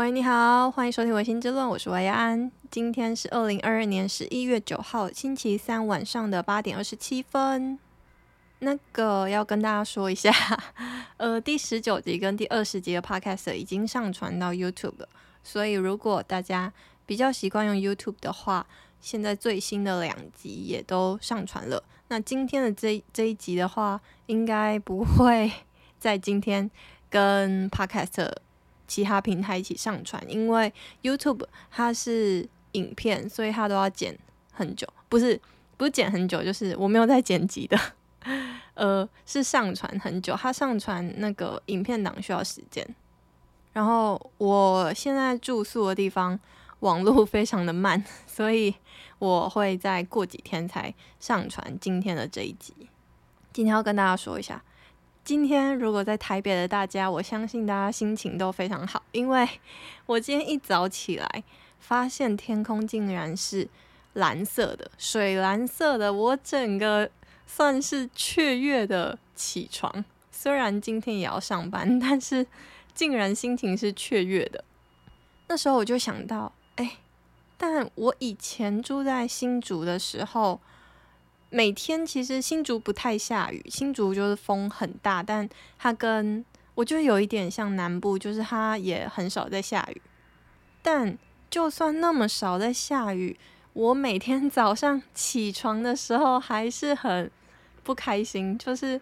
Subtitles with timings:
[0.00, 2.50] 喂，你好，欢迎收听《维新之论》，我是维安。
[2.70, 7.78] 今天是二零二二年十一月九号，星期三晚上的八点二十七分。
[8.60, 10.32] 那个要跟大家说一下，
[11.18, 15.08] 呃，第十九集跟第二十集的 Podcast 已经上传到 YouTube 了，
[15.44, 16.72] 所以如果大家
[17.04, 18.66] 比较习惯用 YouTube 的话，
[19.02, 21.84] 现在最新的两集也都上传了。
[22.08, 25.52] 那今天的这这一集的话，应该不会
[25.98, 26.70] 在今天
[27.10, 28.30] 跟 Podcast。
[28.90, 34.18] 其他平台一起上传，因为 YouTube 它是影片，所以它都要剪
[34.52, 34.84] 很久。
[35.08, 35.40] 不是，
[35.76, 37.78] 不是剪很久，就是我没有在剪辑的，
[38.74, 40.34] 呃，是上传很久。
[40.34, 42.84] 它上传那个影片档需要时间。
[43.72, 46.36] 然后我现在住宿的地方
[46.80, 48.74] 网络非常的慢，所以
[49.20, 52.74] 我会再过几天才上传今天的这一集。
[53.52, 54.60] 今天要跟大家说一下。
[55.22, 59.48] 今天如果在台北的大家，我相信大家心情都非常好，因为
[60.06, 61.44] 我今天一早起来，
[61.78, 63.68] 发现天空竟然是
[64.14, 67.08] 蓝色的，水蓝色的，我整个
[67.46, 70.04] 算是雀跃的起床。
[70.32, 72.44] 虽然今天也要上班，但是
[72.92, 74.64] 竟然心情是雀跃的。
[75.46, 76.96] 那时候我就想到，哎，
[77.56, 80.60] 但我以前住在新竹的时候。
[81.52, 86.44] 每天其实新竹不太下雨，新竹就是风很大，但它跟
[86.76, 90.00] 我就有一点像南部，就是它也很少在下雨。
[90.80, 91.18] 但
[91.50, 93.36] 就算那么少在下雨，
[93.72, 97.28] 我每天早上起床的时候还是很
[97.82, 99.00] 不开心，就是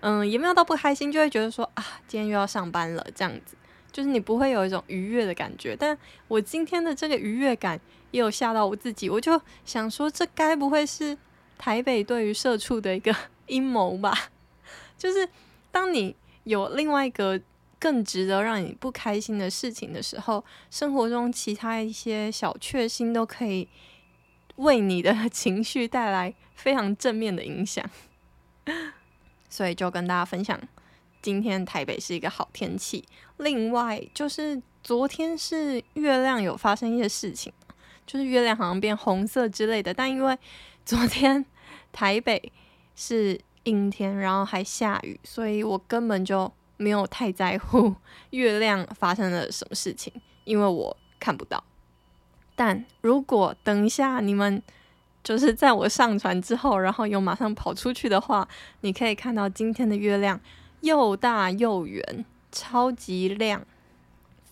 [0.00, 3.56] 嗯，也没有到不开心，就会觉得说啊，今天又要上班了，这样子，
[3.90, 5.76] 就是你不会有一种愉悦的感觉。
[5.76, 7.80] 但我今天的这个愉悦感
[8.12, 11.18] 也有吓到我自己，我就想说，这该不会是？
[11.62, 13.14] 台北对于社畜的一个
[13.46, 14.12] 阴谋吧，
[14.98, 15.28] 就是
[15.70, 17.40] 当你有另外一个
[17.78, 23.68] 更值得让你不开心的事情的时候，生活中其他一些小确幸都可以
[24.56, 27.88] 为你的情绪带来非常正面的影响。
[29.48, 30.60] 所以就跟大家分享，
[31.20, 33.04] 今天台北是一个好天气。
[33.36, 37.52] 另外就是昨天是月亮有发生一些事情，
[38.04, 40.36] 就是月亮好像变红色之类的，但因为
[40.84, 41.46] 昨天。
[41.92, 42.50] 台北
[42.96, 47.94] 是阴天，然后还下雨，所以我根本就没有太在乎
[48.30, 50.12] 月亮发生了什么事情，
[50.44, 51.62] 因为我看不到。
[52.56, 54.62] 但如果等一下你们
[55.22, 58.48] 就是在我上传之后，然后又马上跑出去的话，
[58.80, 60.40] 你可以看到今天的月亮
[60.80, 63.64] 又大又圆，超级亮，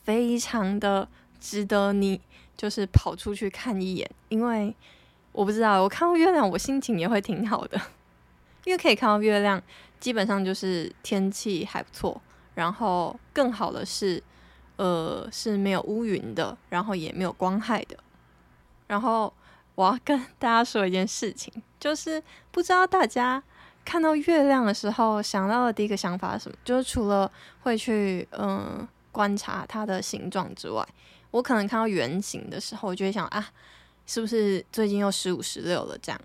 [0.05, 1.09] 非常的
[1.41, 2.21] 值得你
[2.57, 4.77] 就是跑出去看一眼，因为。
[5.33, 7.81] 我不知道，我看到月亮，我心情也会挺好的，
[8.65, 9.63] 因为可以看到月亮，
[9.99, 12.21] 基本上就是天气还不错。
[12.55, 14.23] 然后更好的是，
[14.77, 17.97] 呃，是没有乌云的，然后也没有光害的。
[18.89, 19.33] 然后
[19.77, 23.43] 我要跟大家说一件事情，就是不知道大家
[23.85, 26.57] 看到月亮的时候想到的第一个想法是什么？
[26.65, 27.31] 就是除了
[27.63, 30.87] 会去嗯、观察它的形状之外，
[31.31, 33.49] 我可能看到圆形的时候，我就会想啊。
[34.10, 35.97] 是不是最近又十五十六了？
[35.98, 36.21] 这样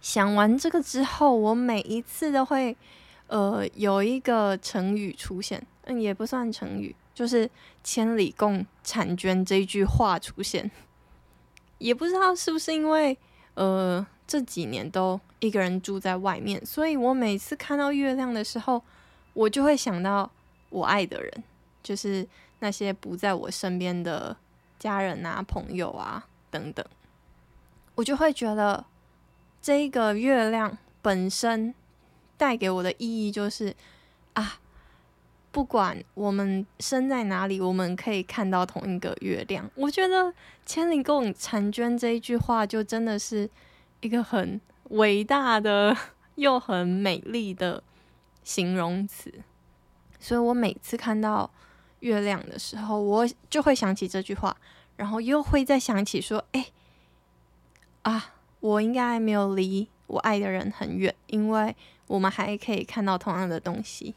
[0.00, 2.76] 想完这个之后，我每一次都会
[3.28, 7.48] 呃有一个成语出现，嗯，也不算成语，就是
[7.84, 10.68] “千里共婵娟”这一句话出现。
[11.78, 13.16] 也不知道是不是因为
[13.54, 18.82] 呃这几年都一个人住在外面，所以我每次看到月亮的时候，
[19.34, 20.28] 我就会想到
[20.68, 21.44] 我爱的人，
[21.80, 22.26] 就是
[22.58, 24.36] 那些不在我身边的
[24.80, 26.84] 家人啊、朋友啊等等。
[27.96, 28.84] 我就会觉得，
[29.62, 31.72] 这个月亮本身
[32.36, 33.74] 带给我的意义就是
[34.32, 34.58] 啊，
[35.52, 39.70] 不管我们身在哪里，我们可以看到同一个月亮。
[39.76, 40.34] 我觉得
[40.66, 43.48] “千里共婵娟”这一句话就真的是
[44.00, 45.96] 一个很伟大的
[46.34, 47.80] 又很美丽的
[48.42, 49.32] 形容词。
[50.18, 51.48] 所以我每次看到
[52.00, 54.56] 月亮的时候，我就会想起这句话，
[54.96, 56.66] 然后又会再想起说：“哎。”
[58.04, 64.14] 啊，我应该没有离我爱的人很远，因为我们还可以看到同样的东西。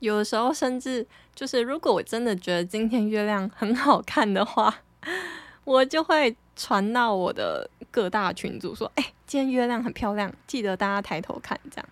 [0.00, 4.82] 有的时候，甚至就是如果我真的觉得今天月亮很好看的话，
[5.64, 11.88] 我就会传到我的各大群组说：“哎，今天月亮很漂亮，记得大家抬头看。”这样，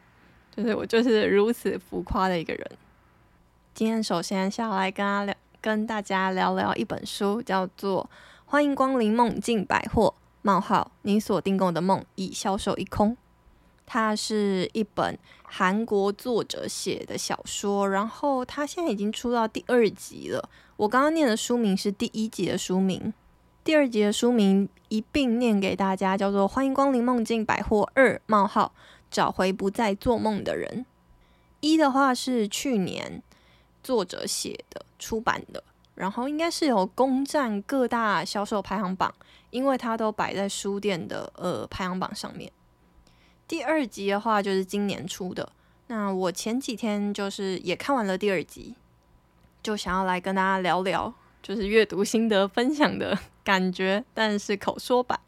[0.56, 2.70] 就是我就是如此浮夸的一个人。
[3.74, 8.04] 今天首先下来跟大家聊，跟大家聊聊一本书，叫做
[8.46, 10.14] 《欢迎光临梦境百货》。
[10.48, 13.14] 冒号，你所订购的梦已销售一空。
[13.84, 20.48] 它是一本韩国作者写的小说，然后它现在已经出到第二集了。
[20.78, 23.12] 我刚刚念的书名是第一集的书名，
[23.62, 28.72] 第二集的书名一并念给大家，叫做《欢迎光临梦境百货二冒号
[29.10, 30.80] 找回不再做梦的人》。
[31.60, 33.22] 一的话是去年
[33.82, 35.62] 作者写的、出版的，
[35.94, 39.14] 然后应该是有攻占各大销售排行榜，
[39.50, 42.50] 因为它都摆在书店的呃排行榜上面。
[43.46, 45.50] 第二集的话就是今年出的，
[45.86, 48.74] 那我前几天就是也看完了第二集。
[49.60, 51.12] 就想要来跟大家聊聊，
[51.42, 55.18] 就是阅读心得分享的 感觉，但是口说版。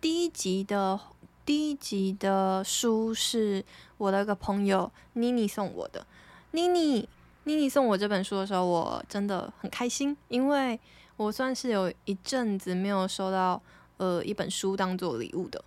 [0.00, 0.98] 第一集的
[1.46, 3.64] 第一集的书是
[3.96, 6.04] 我的一个朋友妮妮送我的。
[6.50, 7.08] 妮妮
[7.44, 10.78] 妮妮送我这本书的时候，我真的很开心，因为
[11.16, 13.60] 我算是有一阵子没有收到
[13.98, 15.64] 呃一本书当做礼物的。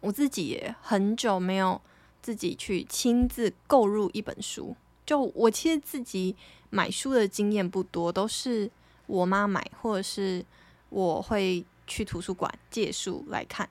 [0.00, 1.80] 我自己也很久没有
[2.22, 4.76] 自己去亲自购入一本书。
[5.04, 6.36] 就我其实自己
[6.70, 8.70] 买书的经验不多，都是
[9.06, 10.44] 我妈买，或者是
[10.90, 13.66] 我会去图书馆借书来看，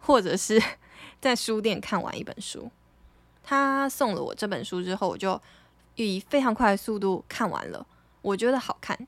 [0.00, 0.60] 或者是
[1.20, 2.70] 在书店看完一本书。
[3.42, 5.40] 他送了我这本书之后，我就
[5.94, 7.86] 以非常快的速度看完了，
[8.20, 9.06] 我觉得好看。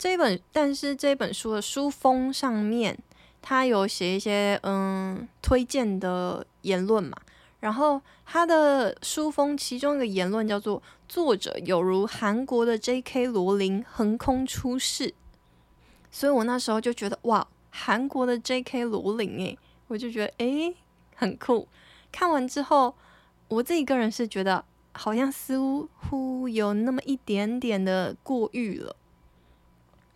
[0.00, 2.98] 这一本，但是这本书的书封上面，
[3.42, 7.14] 他有写一些嗯推荐的言论嘛。
[7.60, 13.26] 然后他的书封其中一个言论叫做“作者有如韩国的 J.K.
[13.26, 15.12] 罗琳横空出世”，
[16.10, 18.84] 所以我那时候就觉得哇，韩国的 J.K.
[18.84, 19.58] 罗琳诶，
[19.88, 20.74] 我就觉得诶
[21.14, 21.68] 很酷。
[22.10, 22.94] 看完之后，
[23.48, 28.96] 我自己个人是觉得好像似乎有那么一点点的过誉了。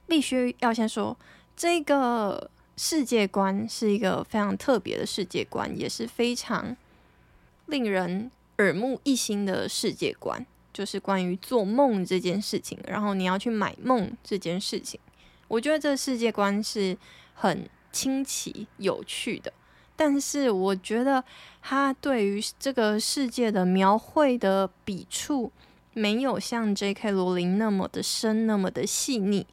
[0.06, 1.16] 必须要先说，
[1.56, 6.76] 这个世界观是一个非常特别的世界观，也是非常。
[7.66, 15.00] 令人耳目一新的世界观，就是关于做梦这件事情，然后你要去买梦这件事情。
[15.48, 16.94] 我觉得这世界观是
[17.32, 19.50] 很新奇有趣的，
[19.96, 21.24] 但是我觉得
[21.62, 25.50] 他对于这个世界的描绘的笔触，
[25.94, 27.12] 没有像 J.K.
[27.12, 29.46] 罗琳那么的深，那么的细腻。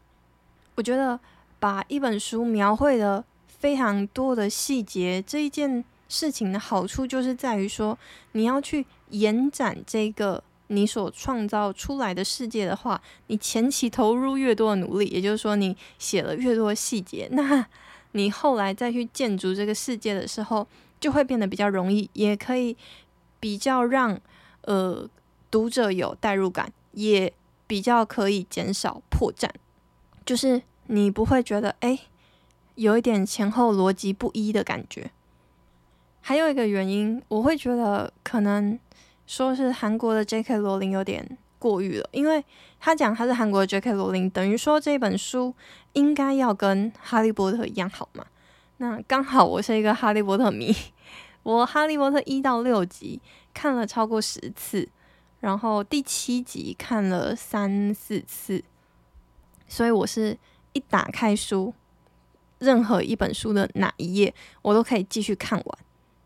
[0.75, 1.19] 我觉得
[1.59, 5.83] 把一本书描绘的非常多的细节，这一件。
[6.13, 7.97] 事情的好处就是在于说，
[8.33, 17.65] 你要去延展这个你所创造出来的世界的话，你前期投入越多的努力，也就是说，你写了越多细节，那
[18.11, 20.67] 你后来再去建筑这个世界的时候，
[20.99, 22.75] 就会变得比较容易，也可以
[23.39, 24.19] 比较让
[24.63, 25.09] 呃
[25.49, 27.31] 读者有代入感，也
[27.67, 29.49] 比较可以减少破绽，
[30.25, 31.99] 就是你不会觉得诶，
[32.75, 35.11] 有一点前后逻辑不一的感觉。
[36.21, 38.79] 还有一个原因，我会觉得可能
[39.25, 40.57] 说是韩国的 J.K.
[40.57, 42.43] 罗琳有点过誉了，因为
[42.79, 43.93] 他讲他是韩国的 J.K.
[43.93, 45.53] 罗琳，等于说这本书
[45.93, 48.25] 应该要跟哈利波特一样好嘛。
[48.77, 50.75] 那刚好我是一个哈利波特迷，
[51.43, 53.19] 我哈利波特一到六集
[53.53, 54.87] 看了超过十次，
[55.39, 58.63] 然后第七集看了三四次，
[59.71, 60.37] 所以我是
[60.73, 61.73] 一打开书，
[62.59, 64.31] 任何一本书的哪一页，
[64.61, 65.77] 我都可以继续看完。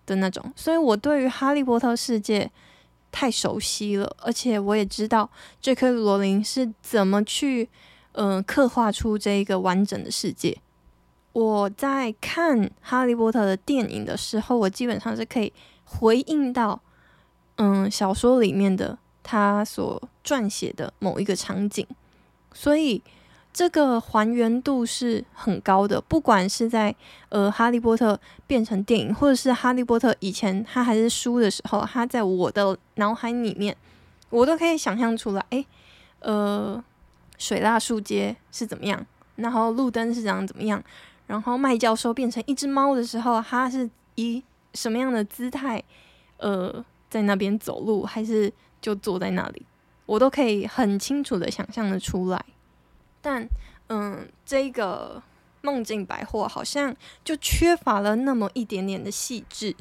[0.07, 2.51] 的那种，所以我对于哈利波特世界
[3.11, 5.27] 太熟悉了，而且我也知道
[5.61, 5.89] J.K.
[5.89, 7.67] 罗琳是怎么去
[8.11, 10.55] 嗯、刻画出这一个完整的世界。
[11.33, 15.51] 我在看哈利波特的电影的时候，我基本上是可以
[15.85, 16.79] 回应到
[17.55, 21.87] 嗯小说里面的他所撰写的某一个场景，
[22.53, 23.01] 所以。
[23.55, 26.93] 这个还原度是很高的，不管是在
[27.29, 28.13] 呃《哈利波特》
[28.45, 33.73] 变成电影，或者是《哈利波特》以前他还是书的时候，他在我的脑海里面，
[34.29, 35.65] 我都可以想象出来，诶，
[36.19, 36.83] 呃，
[37.37, 39.07] 水蜡树街是怎么样，
[39.37, 40.83] 然后路灯是长怎么样，
[41.27, 44.43] 然后麦教授变成一只猫的时候，他是以
[44.73, 45.81] 什么样的姿态，
[46.39, 49.65] 呃，在那边走路，还是就坐在那里，
[50.05, 52.43] 我都可以很清楚的想象的出来。
[53.25, 53.49] 但，
[53.87, 55.19] 嗯，这个
[55.61, 59.75] 梦境百货好像就缺乏了那么一点点的细致，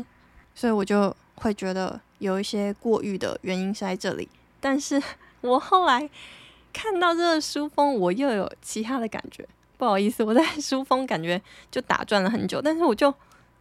[0.55, 4.27] 所以我就会觉得有一些过誉的原因是在这里。
[4.61, 5.03] 但是
[5.43, 6.09] 我后来
[6.73, 9.47] 看到这个书封，我又有其他的感觉。
[9.77, 11.39] 不好意思，我在书封感觉
[11.71, 13.13] 就打转了很久，但是我就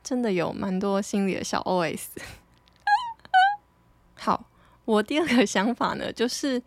[0.01, 2.05] 真的有蛮多心里的小 OS。
[4.15, 4.45] 好，
[4.85, 6.63] 我第二个想法呢，就是。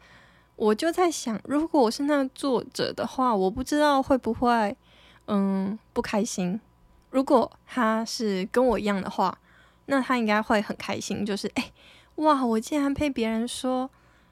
[0.56, 4.76] 我就在想，如果我是那作者的话，我不知道会不会，
[5.26, 6.60] 嗯，不开心。
[7.10, 9.38] 如果他是跟我一样的话，
[9.86, 11.24] 那他应该会很开心。
[11.24, 11.72] 就是，哎，
[12.16, 13.88] 哇，我竟然被别人说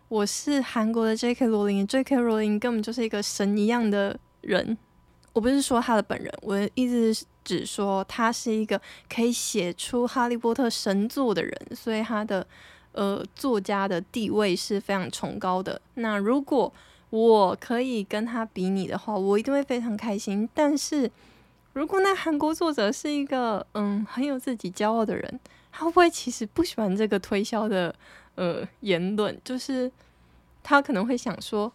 [0.09, 1.47] 我是韩国的 J.K.
[1.47, 2.17] 罗琳，J.K.
[2.17, 4.77] 罗琳根本就是一个神一样的人。
[5.33, 8.81] 我不是说他的本人，我的意思是指说他是一个
[9.13, 12.47] 可以写出《哈利波特》神作的人，所以他的
[12.95, 15.81] 呃作家的地位是非常崇高的。
[15.95, 16.73] 那如果
[17.11, 20.49] 我可以跟他比拟的话，我一定会非常开心。
[20.55, 21.11] 但是
[21.75, 27.95] 如果那韩国作者是一个嗯很有自己骄傲的人，他会不会其实不喜欢这个推销的
[28.35, 29.39] 呃言论？
[29.45, 29.93] 就是
[30.63, 31.71] 他可能会想说。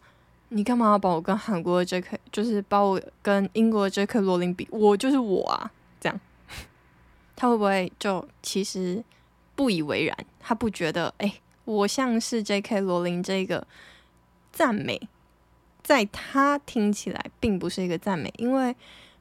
[0.52, 2.20] 你干嘛要把我跟韩国的 J.K.
[2.32, 4.20] 就是把我跟英国的 J.K.
[4.22, 4.68] 罗琳比？
[4.72, 5.72] 我就是我啊，
[6.02, 6.20] 这样
[7.36, 9.04] 他会不会就其实
[9.60, 10.18] 不以为然？
[10.40, 11.34] 他不觉得哎、
[11.66, 12.80] 我像是 J.K.
[12.80, 13.68] 罗琳这个
[14.54, 14.98] 赞美，
[15.84, 18.74] 在他听起来并不是一个赞美，因为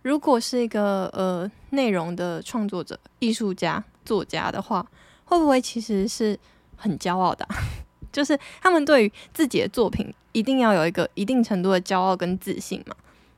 [0.03, 4.87] 如果是一个呃内容的创作者、艺术家、作家的话，
[5.25, 6.39] 会不会其实是
[6.77, 7.45] 很骄傲的？
[8.13, 12.95] 就是他们对于自己的作品一定要有一个一定程度的骄傲跟自信嘛，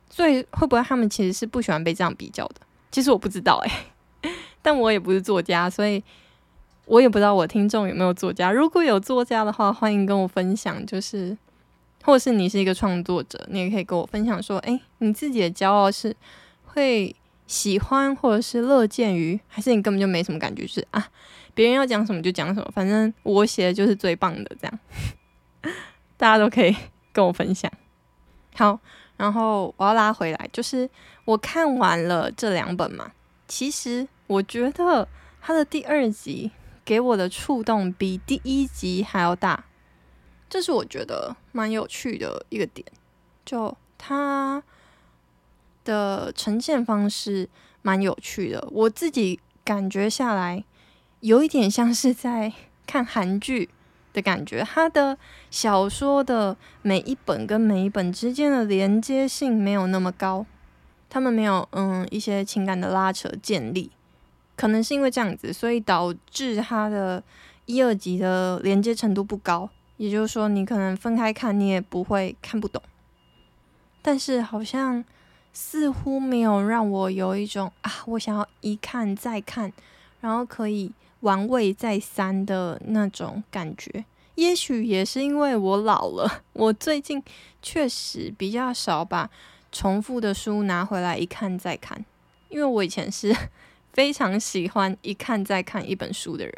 [0.07, 2.61] 所以会不会他们其实是不喜欢被这样比较的？
[2.91, 4.31] 其实我不知道哎，
[4.61, 6.03] 但我也不是作家，所以
[6.91, 8.51] 我也不知道我听众有没有作家。
[8.51, 10.85] 如果有作家的话，欢迎跟我分享。
[10.85, 11.37] 就是，
[12.03, 16.13] 或是你是一个创作者，你也可以跟我分享说，哎，你自己的骄傲是
[16.65, 17.15] 会
[17.47, 21.07] 喜欢或者是乐见于，还是你根本就没什么感觉，是啊。
[21.53, 24.79] 别人要讲什么就讲什么，反正我写的就是最棒的，这样
[26.17, 26.75] 大家都可以
[27.13, 27.71] 跟我分享。
[28.55, 28.77] 好，
[29.15, 30.89] 然后我要拉回来，就是
[31.23, 33.09] 我看完了这两本嘛，
[33.47, 35.07] 其实我觉得
[35.39, 36.51] 它的第二集
[36.83, 39.65] 给我的触动比第一集还要大，
[40.49, 42.85] 这是我觉得蛮有趣的一个点，
[43.45, 44.63] 就它
[45.83, 47.47] 的呈现方式
[47.81, 50.63] 蛮有趣的，我自己感觉下来。
[51.19, 52.51] 有一点像是在
[52.87, 53.69] 看韩剧
[54.11, 55.15] 的感觉，他的
[55.51, 60.47] 小说的每一本跟每一本之间的连接性没有那么高，
[61.09, 63.91] 他们没有嗯一些情感的拉扯建立，
[64.61, 67.23] 可能是因为这样子，所以导致他的
[67.65, 72.79] 一二级的连接程度不高，也就是说你可能分开看你也不会看不懂，
[74.03, 75.03] 但是好像
[75.51, 79.73] 似乎没有让我有一种啊，我想要一看再看，
[80.19, 80.91] 然后可以。
[81.21, 84.03] 玩味再三的那种感觉，
[84.33, 86.41] 也许也是因为我老了。
[86.53, 87.21] 我最近
[87.61, 89.29] 确实比较少把
[89.71, 92.03] 重复的书拿回来一看再看，
[92.49, 93.31] 因为我以前是
[93.93, 96.55] 非常喜欢一看再看一本书的人。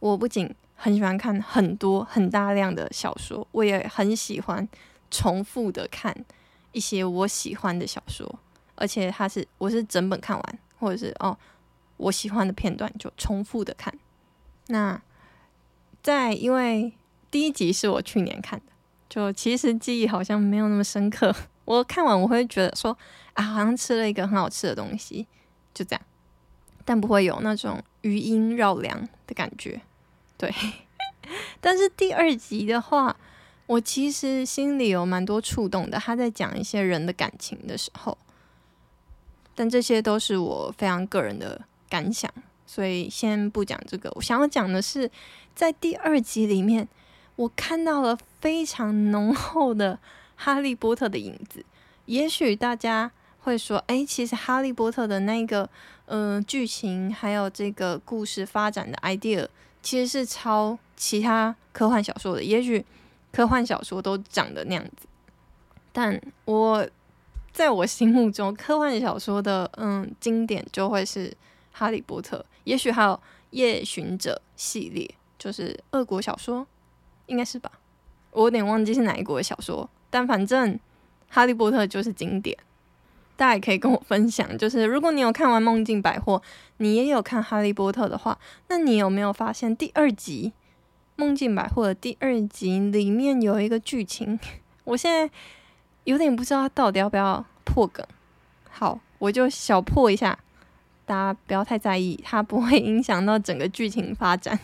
[0.00, 4.68] 我不仅很喜欢看很多很大量的小说，我也很喜欢
[5.10, 6.24] 重复的看
[6.72, 8.38] 一些我喜欢的小说，
[8.74, 11.36] 而且它是我是整本看完，或者是哦。
[11.98, 13.94] 我喜欢的片段就重复的看。
[14.66, 15.00] 那
[16.02, 16.92] 在因为
[17.30, 18.72] 第一集是我去年看的，
[19.08, 21.32] 就其实记忆好像没有那么深刻。
[21.64, 22.96] 我看完我会觉得说
[23.34, 25.24] 啊，好像吃了一个很好吃的东西，
[25.72, 26.02] 就这样，
[26.84, 29.80] 但不会有那种余音绕梁的感觉。
[30.36, 30.52] 对，
[31.60, 33.16] 但是第二集的话，
[33.66, 35.98] 我其实心里有蛮多触动的。
[35.98, 38.16] 他在讲一些人的感情的时候，
[39.54, 41.60] 但这些都是我非常个人的。
[41.92, 42.32] 感想，
[42.64, 44.10] 所以先不讲这个。
[44.14, 45.10] 我想要讲的是，
[45.54, 46.88] 在第二集里面，
[47.36, 49.98] 我看到了非常浓厚的
[50.34, 51.62] 哈利波特的影子。
[52.06, 55.68] 也许大家会说，哎，其实哈利波特的那个，
[56.06, 59.46] 嗯、剧情还有这个故事发展的 idea，
[59.82, 62.42] 其实是抄其他科幻小说的。
[62.42, 62.84] 也许
[63.30, 65.06] 科幻小说都长得那样子，
[65.92, 66.88] 但我
[67.52, 71.36] 在我心目中，科幻小说的嗯经典就会是。
[71.74, 73.18] 哈利波特，也许还有
[73.48, 76.66] 夜巡者系列，就是俄国小说，
[77.24, 77.72] 应该是吧？
[78.30, 80.78] 我有点忘记是哪一国的小说，但反正
[81.30, 82.54] 哈利波特就是经典。
[83.36, 86.36] 大家也可以跟我分享，就是如果你有看完《梦境百货》，
[86.76, 90.52] 你也有看哈利波特的话，那你有没有发现第二集
[91.16, 94.38] 《梦境百货》的第二集里面有一个剧情？
[94.84, 95.32] 我现在
[96.04, 98.06] 有点不知道到底要不要破梗。
[98.70, 100.38] 好，我就小破一下。
[101.04, 104.58] 大家不要太在意，它不会影响到整个剧情发展。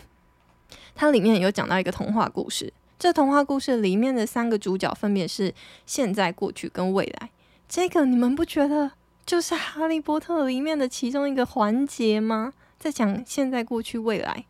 [0.95, 5.53] 它里面有讲到一个童话故事，这童话故事里面的三个主角分别是
[5.85, 7.29] 现在、过去跟未来。
[7.69, 8.91] 这个你们不觉得
[9.27, 12.51] 就是《哈利波特》里面的其中一个环节吗？
[12.79, 14.43] 在讲现在、过去、未来，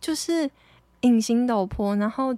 [0.00, 0.50] 就是
[1.02, 2.36] 隐形斗篷，然后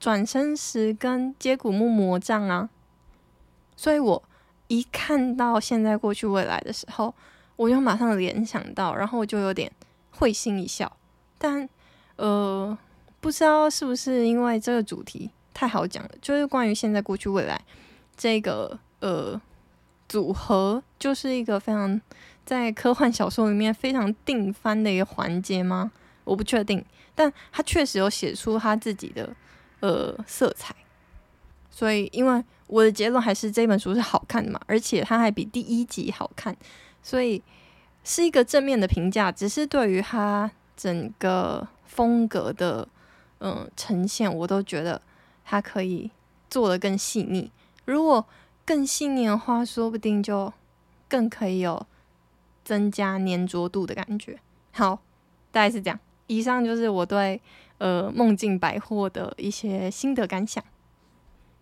[0.00, 2.70] 转身石跟接骨木魔杖啊。
[3.76, 4.22] 所以我
[4.68, 7.14] 一看到现在、过去、未来的时候，
[7.56, 9.70] 我就马上联想到，然后我就有点
[10.12, 10.90] 会心一笑。
[11.36, 11.68] 但
[12.16, 12.76] 呃，
[13.20, 17.60] 不知道是不是因为这个主题太好讲了，就是关于现在、过去、未来
[18.16, 19.40] 这个呃
[20.08, 22.00] 组合，就是一个非常
[22.44, 25.92] 在科幻小说里面非常定番的一个环节吗？
[26.24, 26.84] 我不确定，
[27.14, 29.34] 但他确实有写出他自己的
[29.80, 30.74] 呃色彩，
[31.70, 36.56] 所以因为我的结论还是这本书是好看的嘛，而且它还比第一集好看，
[37.02, 37.42] 所以
[38.04, 39.32] 是一个正面的评价。
[39.32, 42.86] 只是对于它整个风格的
[43.40, 45.00] 嗯、呈现，我都觉得
[45.44, 46.10] 它可以
[46.50, 47.50] 做得更细腻。
[47.84, 48.26] 如果
[48.68, 50.52] 更细腻的话，说不定就
[51.08, 51.86] 更可以有
[52.62, 54.38] 增加粘着度的感觉。
[54.72, 55.00] 好，
[55.50, 55.98] 大概是这样。
[56.26, 57.40] 以上就是我对
[57.78, 60.62] 呃梦境百货的一些心得感想。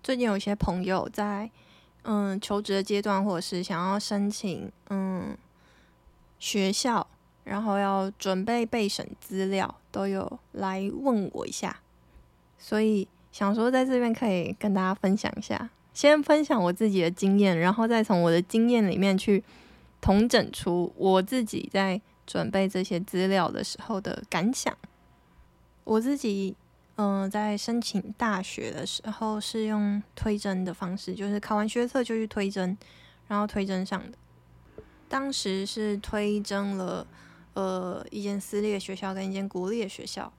[0.02, 1.48] 最近有一些朋友在
[2.02, 5.38] 嗯求职的阶段，或者是想要申请嗯
[6.40, 7.06] 学校，
[7.44, 11.78] 然后要准备备审资料，都有来问我一下，
[12.58, 19.42] 所以想说在这边可以跟大家分享一下，先分享我自己的经验，然后再从我的经验里面去
[20.02, 21.98] 统整出我自己在。
[22.26, 24.76] 准备这些资料的时候的感想，
[25.84, 26.56] 我自己
[26.96, 32.76] 嗯、在申请大学的时候是用推甄的方式，就是考完学测就去推甄，
[33.28, 34.18] 然后推甄上的。
[35.08, 37.06] 当时是推甄了
[37.54, 40.32] 呃一间私立的学校跟一间国立的学校，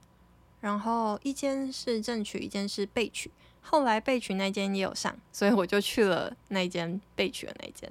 [0.60, 3.30] 然后一间是正取，一间是备取。
[3.68, 7.90] 后来被取那间也有上，所以我就去了那间被取的那间。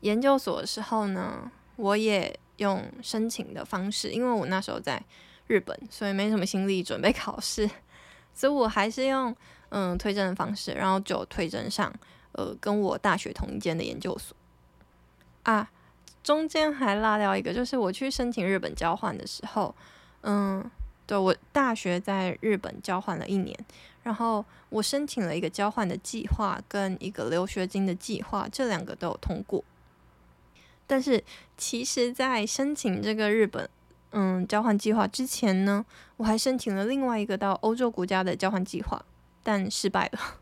[0.00, 2.38] 研究所的时候呢，我也。
[2.60, 5.02] 用申请的方式，因为我那时候在
[5.46, 7.66] 日本，所以没什么心力准备考试，
[8.34, 9.34] 所以我还是用
[9.70, 11.90] 嗯推甄的方式，然后就推甄上
[12.32, 14.36] 呃跟我大学同一间的研究所
[15.44, 15.70] 啊。
[16.22, 19.74] 中间还落掉一个，就是我去申请日本交换的时候，
[20.20, 20.70] 嗯，
[21.06, 23.58] 对，我大学在日本交换了一年，
[24.02, 29.62] 然后我申请了一个交换的计划跟一个留学金的计划，这两个都有通过。
[30.86, 31.22] 但是，
[31.56, 33.68] 其实，在申请这个日本
[34.10, 35.86] 嗯交换计划之前呢，
[36.16, 39.04] 我还申请了另外一个到欧洲国家的交换计划，
[39.42, 40.38] 但失败了。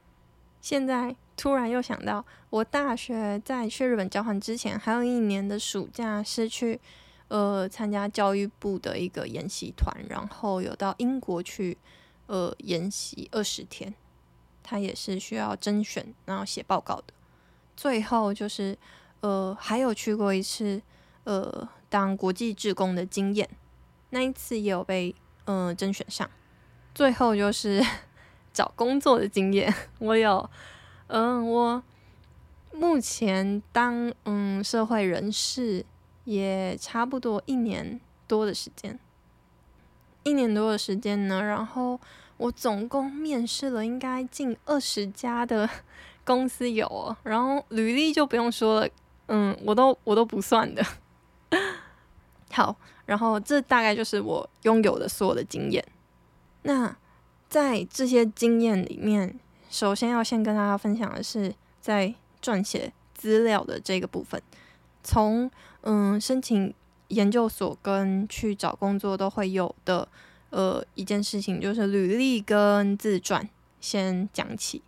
[0.62, 6.80] 现在突然又想到，我大学在去日本交换之前，还有一年的暑假是去
[7.28, 11.76] 呃参加教育部的一个研习团，然后有到英国去
[12.30, 13.92] 呃研习二十天，
[14.62, 17.12] 他也是需要甄选，然后写报告的。
[17.76, 18.78] 最后就是。
[19.22, 20.80] 呃，还有去过一次，
[21.24, 23.46] 呃，当国际志工的经验，
[24.08, 25.14] 那一次也有被
[25.44, 26.30] 呃甄选上。
[26.94, 27.84] 最后就是
[28.50, 30.48] 找工作的经验， 我有，
[31.08, 31.82] 嗯、我
[32.72, 35.84] 目前当嗯社会人士
[36.24, 38.98] 也差不多一年多的时间，
[40.22, 41.98] 一年多的时间呢，然后
[42.36, 45.68] 我总共面试了应该近二十家的
[46.24, 48.88] 公司有哦，然后履历就不用说了。
[49.28, 50.84] 嗯，我都我都不算的。
[52.50, 55.84] 好，然后这大概就是我拥有的所有的经验。
[56.62, 56.96] 那
[57.48, 59.38] 在这些经验里面，
[59.70, 64.42] 首先要先跟大家分享的是，在撰写资料的这个部分，
[65.02, 65.50] 从
[65.82, 66.74] 嗯申请
[67.10, 70.08] 研究所跟去找工作都会有的
[70.50, 73.48] 呃一件事情，就是履历跟自传
[73.80, 74.82] 先讲起。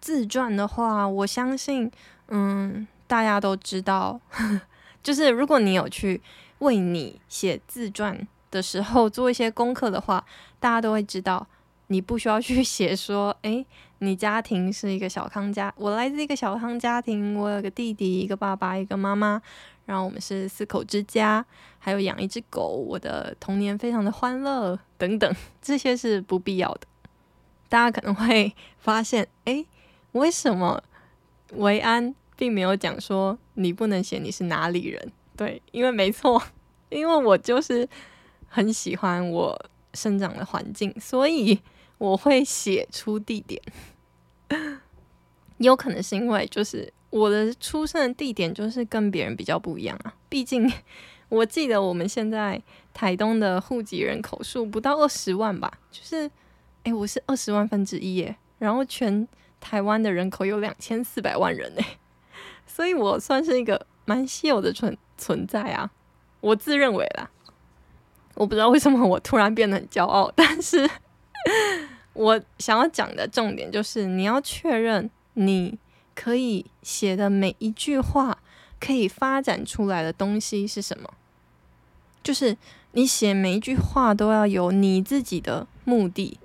[0.00, 1.90] 自传的话，我相信
[2.28, 2.86] 嗯。
[3.10, 4.20] 大家都知道，
[5.02, 6.22] 就是如果你有去
[6.60, 10.24] 为你写自传的时候做一些功课的话，
[10.60, 11.44] 大家都会知道，
[11.88, 13.66] 你不需要去写说，诶，
[13.98, 19.42] 你家庭是一个小康家，我来自一个小康家庭，我有个弟弟，一个爸爸，一个妈妈，
[19.90, 21.44] 然后我们是四口之家，
[21.80, 26.82] 还有养一只狗，我的童年非常的欢乐，等等，这些是不必要的。
[27.68, 29.66] 大家可能会发现，诶，
[30.12, 30.80] 为什么
[31.54, 32.14] 维安？
[32.36, 36.40] 并没有讲说你不能写你是哪里人， 对，因为没错，
[36.88, 37.86] 因为我就是
[38.46, 39.60] 很喜欢我
[39.94, 41.60] 生长的环境，所以
[41.98, 43.60] 我会写出地点。
[45.58, 50.70] 有可能是因为就是我的出生的地点就是跟别人比较不一样啊，毕竟
[51.28, 52.60] 我记得我们现在
[52.94, 56.30] 台东的户籍人口数不到二十万吧，就是
[56.84, 59.26] 诶，我是二十万分之一耶，然后全
[59.60, 61.84] 台湾的人口有两千四百万人诶。
[62.66, 65.90] 所以我算是一个蛮稀有的存存在啊，
[66.40, 67.30] 我自认为啦。
[68.36, 70.88] 我不知道为什么我突然变得很骄傲，但是
[72.14, 75.78] 我想要讲的重点就是，你要确认你
[76.22, 78.36] 可以写的每一句话
[78.78, 81.08] 可以发展出来的东西是什么。
[82.22, 82.58] 就是
[82.92, 86.38] 你写每一句话都要有你自己的目的。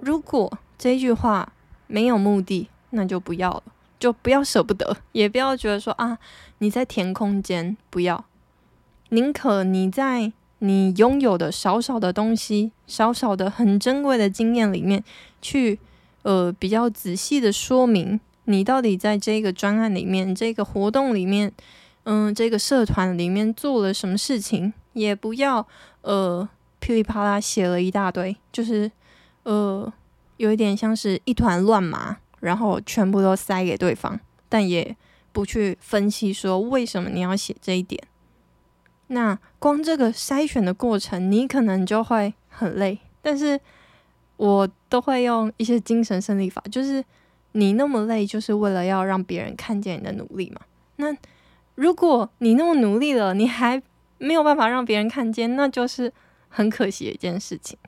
[0.00, 1.52] 如果这句话
[1.86, 3.62] 没有目的，那就不要了，
[4.00, 6.18] 就不要舍不得，也不要觉得说啊，
[6.58, 8.24] 你在填空间，不要，
[9.10, 15.04] 宁可你在你拥有的少少的东西，少少的很珍贵的经验里面，
[15.40, 15.78] 去
[16.22, 21.52] 呃比较仔细的说明你到底在这个专案里面、这个活动里面，
[22.04, 25.66] 嗯、这个社团里面做了什么事情，也不要
[26.02, 28.90] 呃噼里啪啦写了一大堆，就是
[29.44, 29.92] 呃。
[30.38, 34.96] 有一点像是一团乱麻，然后全部都塞给对方，但也
[35.30, 38.02] 不去分析说为什么你要写这一点。
[39.08, 42.98] 那光这个筛选的过程，你可能就会很累。
[43.20, 43.60] 但是
[44.36, 47.04] 我都会用一些精神胜利法，就是
[47.52, 50.60] 你那么累，就是为了要让别人看见你的努力嘛。
[50.96, 51.16] 那
[51.74, 53.82] 如果你那么努力了，你还
[54.18, 56.12] 没有办法让别人看见，那就是
[56.48, 57.78] 很可惜的一件事情。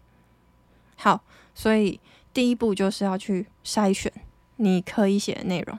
[0.97, 1.23] 好，
[1.55, 2.01] 所以。
[2.35, 4.13] 第一步就是要去筛选
[4.57, 5.79] 你可以写的内容，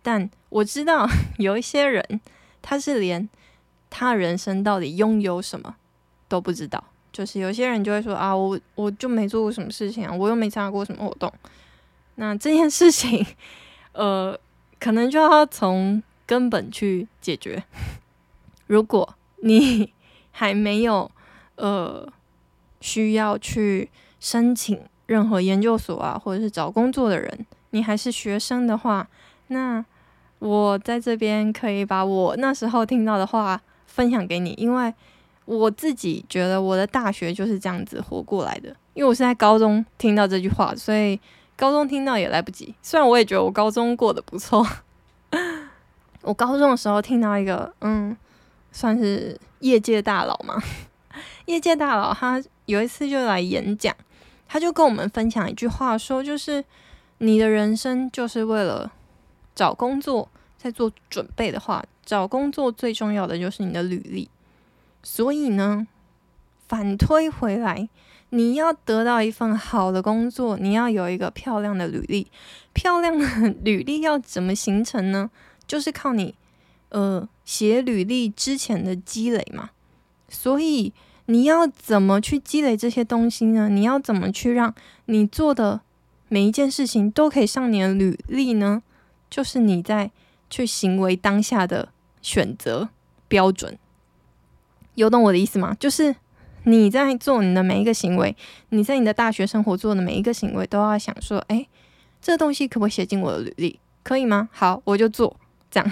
[0.00, 2.20] 但我知道有一些人
[2.62, 3.28] 他是连
[3.90, 5.74] 他人生到底拥有什么
[6.28, 11.32] 都不知道，就是有些人就会说啊，我我就没做过什么事情啊，我又没参加过什么活动，
[12.16, 13.26] 那这件事情，
[13.92, 14.38] 呃，
[14.78, 17.62] 可能就要从根本去解决。
[18.66, 19.92] 如果你
[20.30, 21.10] 还没有
[21.56, 22.06] 呃
[22.80, 24.80] 需要去申请。
[25.06, 29.06] 任何研究所啊，或者是找工作的人，你还是学生的话，
[29.48, 29.84] 那
[30.38, 34.94] 我在这边可以把我那时候听到的话分享给你，因为
[35.44, 38.74] 我自己觉得我的大学就是这样子活过来的。
[38.94, 41.20] 因为我是在高中听到这句话，所以
[41.62, 42.74] 高中听到也来不及。
[42.82, 44.66] 虽然我也觉得我高中过得不错，
[46.22, 48.16] 我高中的时候听到一个，嗯，
[48.72, 50.60] 算是业界大佬嘛，
[51.46, 53.94] 业界大佬他有一次就来演讲。
[54.48, 56.64] 他就跟我们分享一句话，说就是
[57.18, 58.90] 你的人生就是为了
[59.54, 64.28] 找工作在做准备的话，找工作最重要的就是你的履历。
[65.04, 65.86] 所以呢，
[66.66, 67.88] 反推回来，
[68.32, 72.26] 你要得到一份好的工作，你要有一个漂亮的履历。
[72.72, 75.30] 漂亮的履历要怎么形成呢？
[75.66, 76.34] 就是靠你
[76.88, 79.70] 呃写履历之前的积累嘛。
[80.28, 80.92] 所以。
[81.26, 83.68] 你要怎么去积累这些东西呢？
[83.68, 84.74] 你要怎么去让
[85.06, 85.80] 你做的
[86.28, 88.82] 每一件事情都可以上你的履历呢？
[89.30, 90.10] 就是你在
[90.50, 91.90] 去行为当下的
[92.20, 92.88] 选择
[93.28, 93.78] 标准，
[94.96, 95.76] 有懂我的意思吗？
[95.78, 96.16] 就是
[96.64, 98.36] 你在做你的每一个行为，
[98.70, 101.66] 你在你的大学生活做的每一个行为，都要想说：哎，
[102.20, 103.80] 这东西可不可以写进我的履历？
[104.02, 104.48] 可以吗？
[104.52, 105.36] 好，我就做。
[105.70, 105.90] 这样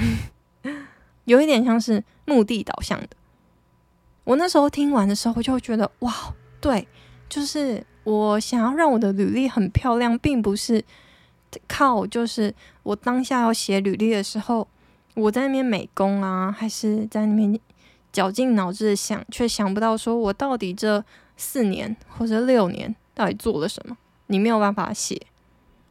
[1.25, 3.09] 有一点像是目的导向的。
[4.25, 6.13] 我那时候听完的时候，我就会觉得哇，
[6.61, 6.87] 对，
[7.29, 10.85] 就是我想要让我的履历很漂亮，并不是
[11.67, 14.69] 靠就是我当下要写履历的时候，
[15.15, 17.59] 我在那边美工啊，还是在那边
[18.13, 21.05] 绞尽脑汁的想，却想不到说我到底这
[21.37, 23.97] 四年或者六年到底做了什么，
[24.27, 25.21] 你没有办法写，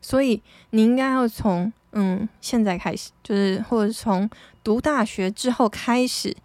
[0.01, 4.29] 所以你应该要从嗯现在开始，就是或者从
[4.63, 6.35] 读大学之后开始，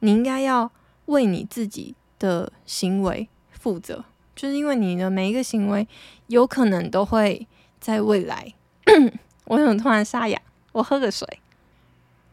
[0.00, 0.70] 你应该要。
[1.08, 4.04] 为你自己的行为负责，
[4.36, 5.88] 就是因为你的每一个行为，
[6.26, 7.48] 有可能都会
[7.80, 8.52] 在未来。
[9.46, 10.38] 我怎么突然沙哑？
[10.72, 11.26] 我喝个水。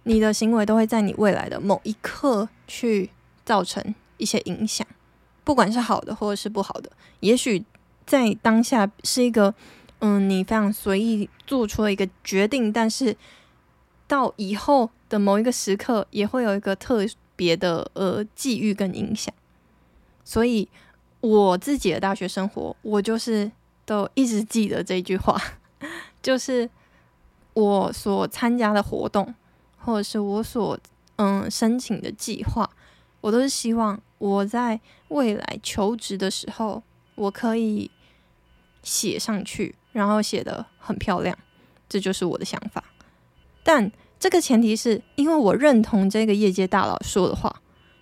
[0.06, 3.12] 你的行为都会在你未来的某一刻去
[3.44, 4.88] 造成一些影响，
[5.44, 6.90] 不管是好的或者是不好的。
[7.20, 7.64] 也许
[8.08, 9.54] 在当下是一个，
[10.00, 13.16] 嗯，你非常随意做出了一个决定，但是
[14.08, 17.06] 到以后的某一个时刻，也会有一个特。
[17.38, 19.36] 别的呃际遇跟影响，
[20.24, 20.70] 所以
[21.20, 23.52] 我自己的大学生活，我就是
[23.84, 25.38] 都一直记得这句话，
[26.22, 26.70] 就是
[27.54, 29.36] 我所参加的活动，
[29.86, 30.78] 或者是我所
[31.18, 32.70] 嗯申请的计划，
[33.22, 36.82] 我都是希望我在未来求职的时候，
[37.14, 37.92] 我可以
[38.82, 41.38] 写上去，然后写的很漂亮，
[41.88, 42.84] 这就是我的想法，
[43.64, 43.92] 但。
[44.18, 47.54] 这个前提是因为我认同这个业界大佬说的话，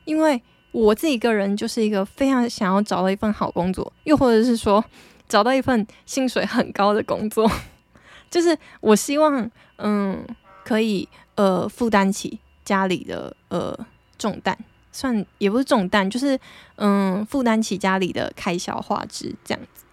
[0.05, 0.41] 因为
[0.71, 4.81] 我自己个人就是一个非常想要找到一份好工作，又或者是说
[5.27, 7.49] 找到一份薪水很高的工作，
[8.29, 10.25] 就是我希望嗯
[10.63, 13.77] 可以呃负担起家里的呃
[14.17, 14.57] 重担，
[14.91, 16.39] 算也不是重担，就是
[16.75, 19.83] 嗯负担起家里的开销花枝这样子。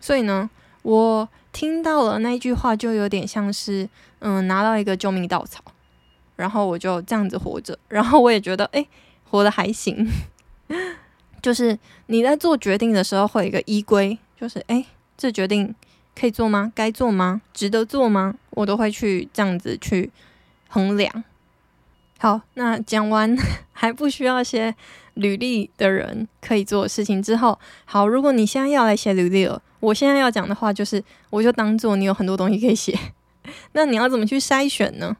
[0.00, 0.48] 所以呢，
[0.82, 3.88] 我听到了那一句话，就有点像是。
[4.26, 5.62] 嗯，拿到一个救命稻草，
[6.34, 8.86] 然后我就这样子活着，然后我也觉得，哎，
[9.28, 10.08] 活得还行。
[11.42, 14.82] 就是你在做决定的时候会有一个依归，就是哎，
[15.18, 15.74] 这决定
[16.18, 16.72] 可以做吗？
[16.74, 17.42] 该做吗？
[17.52, 18.34] 值得做吗？
[18.52, 20.10] 我都会去这样子去
[20.74, 21.22] 衡量。
[22.18, 23.36] 好，那讲完
[23.72, 24.74] 还不需要写
[25.14, 32.98] 履历的人可以做的事情之后，好，如果你现在要来写履历了，我现在要讲的话就是，我就当做你有很多东西可以写。
[33.72, 35.16] 那你要怎么去筛选呢？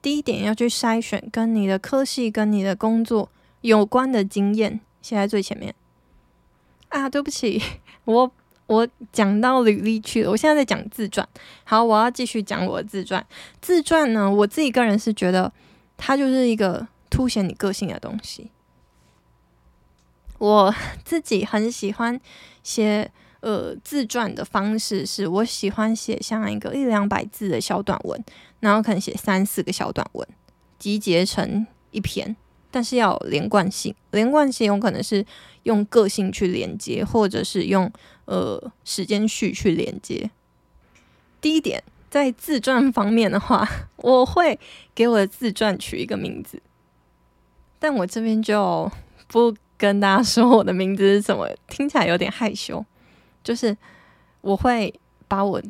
[0.00, 3.28] 第一点要去筛选跟你的科系、跟你的工作
[3.60, 5.74] 有关的经验，写在最前面。
[6.88, 7.60] 啊，对不起，
[8.06, 8.32] 我。
[8.66, 11.26] 我讲到履历去了，我现在在讲自传。
[11.64, 13.24] 好，我要继续讲我的自传。
[13.60, 15.52] 自传呢，我自己个人是觉得
[15.96, 18.50] 它就是一个凸显你个性的东西。
[20.38, 20.74] 我
[21.04, 22.20] 自己很喜欢
[22.62, 28.22] 写呃自传的方式，是我喜欢写像一个一两百字的小短文，
[28.60, 30.28] 然后可能写三四个小短文，
[30.78, 32.36] 集结成一篇。
[32.76, 35.24] 但是要有连贯性，连贯性有可能是
[35.62, 37.90] 用个性去连接，或者是用
[38.26, 40.30] 呃时间序去连接。
[41.40, 44.60] 第一点，在自传方面的话，我会
[44.94, 46.60] 给我的自传取一个名字，
[47.78, 48.92] 但我这边就
[49.26, 52.84] 不跟大家说我的名字是什么，听起来有点害羞。
[53.42, 53.74] 就是
[54.42, 54.92] 我会
[55.26, 55.62] 把我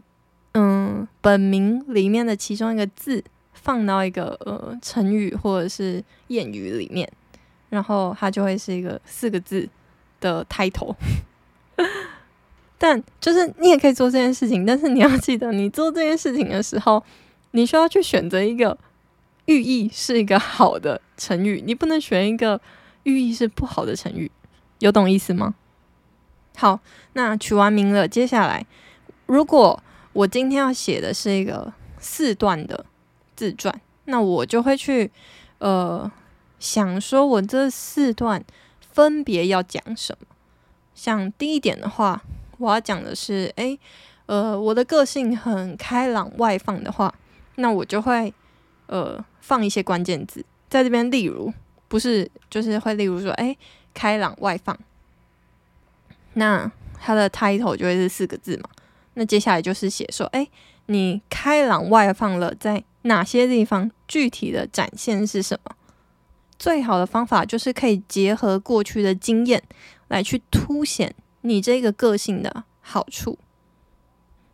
[0.55, 3.23] 嗯本名里面的其中一个字。
[3.67, 7.11] 放到一个呃成语或者是谚语里面，
[7.69, 9.69] 然后它就会是一个四个字
[10.21, 10.95] 的 title。
[12.79, 17.03] 但就是你也可以做这件事情，但是你要记得，你做这件事情的时候，
[17.51, 18.79] 你需要去选择一个
[19.47, 22.61] 寓意是一个好的成语，你不能选一个
[23.03, 24.31] 寓意是不好的成语，
[24.79, 25.57] 有懂意思吗？
[26.57, 26.79] 好，
[27.15, 28.65] 那取完名了，接下来
[29.27, 32.87] 如果我今天要写的是一个四段的。
[33.37, 35.11] 自传，那我就会去，
[35.59, 36.11] 呃，
[36.59, 38.43] 想说我这四段
[38.81, 40.27] 分别要讲什么。
[40.95, 42.23] 像第一点的话，
[42.59, 43.79] 我要讲的是，诶，
[44.25, 47.15] 呃，我的个性很开朗外放的话，
[47.57, 48.33] 那我就会，
[48.87, 51.11] 呃，放一些关键字在这边。
[51.11, 51.53] 例如，
[51.89, 53.59] 不是，就是会例如说，诶，
[53.93, 54.79] 开朗外放，
[56.33, 58.71] 那它的 title 就会是四个字嘛。
[59.15, 60.51] 那接下来就是写说，诶，
[60.87, 65.75] 你开朗外放了，在哪些地方具体的展现是什么？
[66.59, 69.63] 最好的方法就是可以结合过去的经验
[70.09, 73.39] 来去凸显你这个个性的好处。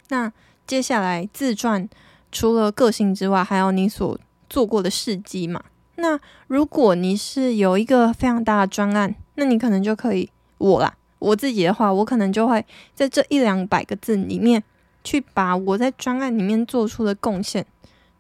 [0.09, 0.33] 那
[0.67, 1.89] 接下来自传
[2.31, 4.19] 除了个性之外，还有你所
[4.51, 5.63] 做过的事迹嘛？
[5.97, 14.63] 那如果你是有一个非常大的专案，那你可能就可以我啦，我自己的话，我可能就会在这一两百个字里面
[15.05, 17.65] 去把我在专案里面做出的贡献。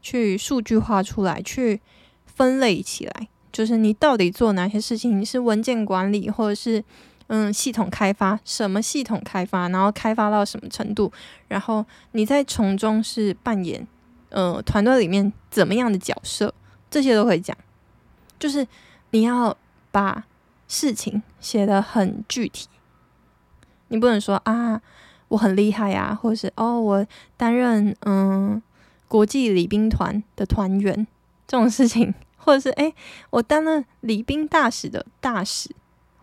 [0.03, 1.81] 去数据化出来，去
[2.27, 5.21] 分类起来，就是你到底做哪些事情？
[5.21, 6.83] 你是文件管理，或者是
[7.29, 8.39] 嗯系统开发？
[8.45, 9.69] 什么系统开发？
[9.69, 11.13] 然后开发到什么程度？
[11.47, 13.87] 然后你在从中是扮演
[14.31, 16.53] 呃团队里面怎么样的角色？
[16.91, 17.57] 这些都可以讲。
[18.39, 18.67] 就是
[19.13, 19.57] 你要
[19.93, 20.25] 把
[20.67, 22.69] 事情写得很具体，
[23.89, 24.83] 你不能说啊
[25.29, 28.61] 我很厉害呀，或者是哦我担任嗯。
[29.13, 31.07] 国际礼宾团的团员
[31.47, 32.95] 这种事情， 或者是诶，
[33.29, 35.69] 我当了礼宾大使的大使，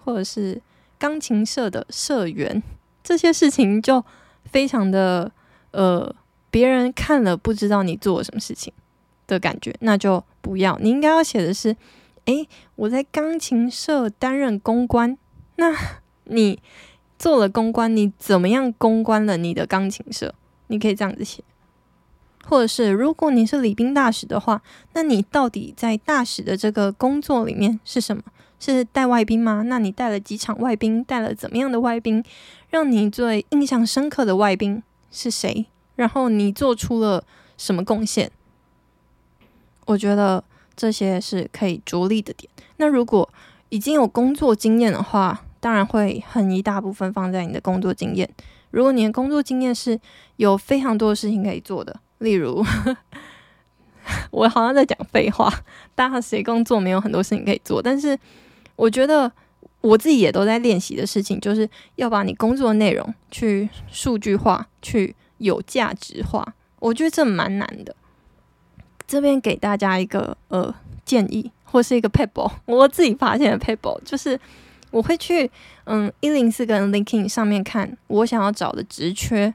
[0.03, 0.59] 或者是
[0.97, 2.63] 钢琴社的社员，
[3.03, 4.03] 这些事情就
[4.45, 5.31] 非常的
[5.69, 6.15] 呃，
[6.49, 8.73] 别人看了不知道你做了什么事情
[9.27, 10.75] 的感觉，那就不要。
[10.79, 11.75] 你应该要写的是，
[12.25, 15.15] 诶，我在钢琴社担任公关，
[15.57, 15.71] 那
[16.23, 16.59] 你
[17.19, 20.33] 做了公关，你怎么样公关了你的钢琴社？
[20.65, 21.43] 你可以这样子写。
[22.45, 24.61] 或者是，如果你是礼宾大使的话，
[24.93, 28.23] 那你到底在大使的这个工作里面是什么？
[28.59, 29.63] 是带外宾吗？
[29.67, 31.03] 那你带了几场外宾？
[31.03, 32.23] 带了怎么样的外宾？
[32.69, 35.65] 让你最印象深刻的外宾是谁？
[35.95, 37.23] 然后你做出了
[37.57, 38.31] 什么贡献？
[39.85, 40.43] 我觉得
[40.75, 42.51] 这些是可以着力的点。
[42.77, 43.29] 那如果
[43.69, 48.29] 已经有工作经验的话，当然会很一大部分放在你的工作经验。
[48.71, 49.99] 如果你的工作经验是
[50.35, 51.99] 有非常多的事情可以做的。
[52.19, 52.63] 例如，
[54.31, 55.51] 我好像在讲废话。
[55.95, 57.81] 大家谁工作没有很多事情可以做？
[57.81, 58.17] 但是
[58.75, 59.31] 我觉得
[59.81, 66.53] 我自己也都在练习的事情，就是要把你工作内容去数据化，去有价值化。
[66.79, 67.95] 我觉得这蛮难的。
[69.07, 74.39] 这边给大家一个呃建议，或是一个撇步，我自己发现的撇步，就是
[74.91, 75.49] 我会去
[75.85, 79.53] 嗯一零四跟 LinkedIn 上面看我想要找的职缺。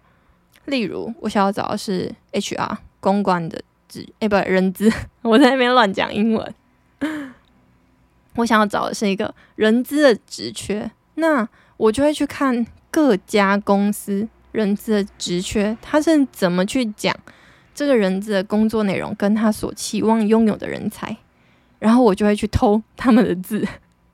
[0.66, 4.90] 例如，我想要找的是 HR 公关的职，哎，不，人资。
[5.22, 6.54] 我在那边乱讲英文。
[8.36, 17.14] 我想要找的是一个人资的职缺，那我就会去看各家公司人资的职缺，他是怎么去讲
[17.74, 21.16] 这个人资的工作内容，跟他所期望拥有的人才，
[21.78, 23.64] 然后我就会去偷他们的字。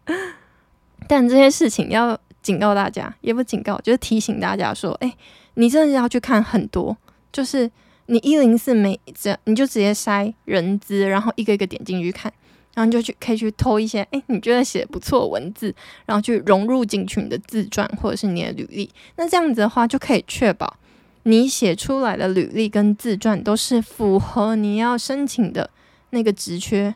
[1.08, 5.14] 但这些事情要警告大家，也不警告，就是提醒大家说，哎，
[5.54, 6.96] 你真的要去看很多，
[7.32, 7.70] 就是
[8.06, 12.32] 你一零四每这你就直接筛人资，然后一个一个点进去看。
[12.72, 15.74] 然后就去可以去偷一些，哎，你觉得写不错文字，
[16.06, 18.88] 然后去融入进去你的自传或者是你的履历。
[19.16, 20.76] 那这样子的话，就可以确保
[21.24, 25.68] 你写出来的履历跟自传都是符合你要申请的
[26.10, 26.94] 那个职缺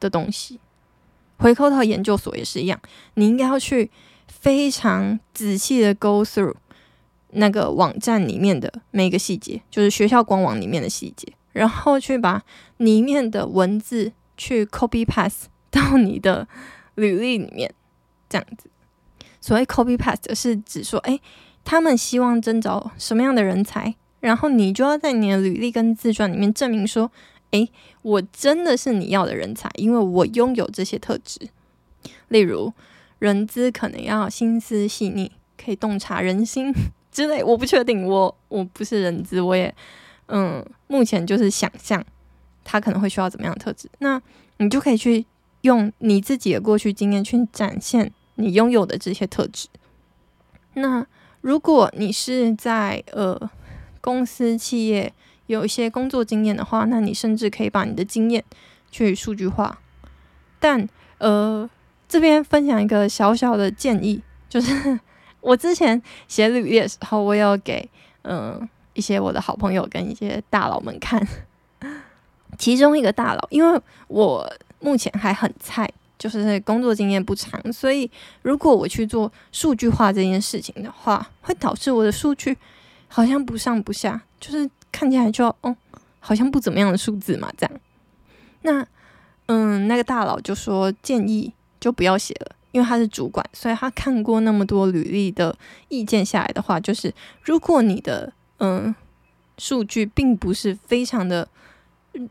[0.00, 0.58] 的东西。
[1.38, 2.78] 回扣到研究所也是一样，
[3.14, 3.88] 你应该要去
[4.40, 6.54] 非常仔细的 go through
[7.30, 12.42] 那个网站里面的每个细节，就是学校官网里面的细节，然后去把
[12.78, 14.12] 里面的文字。
[14.34, 16.48] 去 copy paste 到你的
[16.96, 17.72] 履历里面，
[18.28, 18.68] 这样子。
[19.40, 21.20] 所谓 copy paste 是指说，哎，
[21.62, 27.12] 他们希望征找什么样的人才，然后你就要在你的履历跟自传里面证明说，
[27.52, 27.68] 哎，
[28.00, 31.38] 我真的是你要的人才，因为我拥有这些特质。
[32.28, 32.72] 例如，
[33.22, 36.74] 人资可能要心思细腻，可以洞察人心
[37.12, 37.40] 之类。
[37.40, 39.72] 我不确定，我我不是人资，我也
[40.26, 42.04] 嗯，目前就是想象。
[42.64, 43.88] 他可能会需要怎么样的特质？
[44.00, 44.20] 那
[44.56, 45.24] 你就可以去
[45.60, 49.68] 用你自己的过去经验去展现你拥有的这些特质。
[50.74, 51.06] 那
[51.42, 53.40] 如果你是在呃
[54.00, 55.12] 公司企业
[55.46, 58.44] 有一些工作经验的话，那你甚至可以把你的经验
[58.90, 59.78] 去数据化。
[60.58, 61.70] 但呃
[62.12, 65.00] 这边分享一个小小的建议，就是
[65.40, 67.88] 我之前写履历的时候，我有给
[68.24, 71.26] 嗯、一些我的好朋友跟一些大佬们看。
[72.58, 74.46] 其中一个大佬，因为我
[74.80, 78.10] 目前还很菜，就是工作经验不长，所以
[78.42, 82.54] 如果我去做数据化这件事情的话，会导致我的数据
[83.08, 85.74] 好像不上不下，就是看起来就哦，
[86.20, 87.80] 好像不怎么样的数字嘛，这样。
[88.60, 88.86] 那
[89.46, 91.50] 嗯，那个大佬就说建议
[91.82, 95.54] 就不要写了，因为他是主管，所以他看过那么多履历的
[95.88, 98.94] 意见下来的话，就是如果你的嗯
[99.58, 101.48] 数据并不是非常的。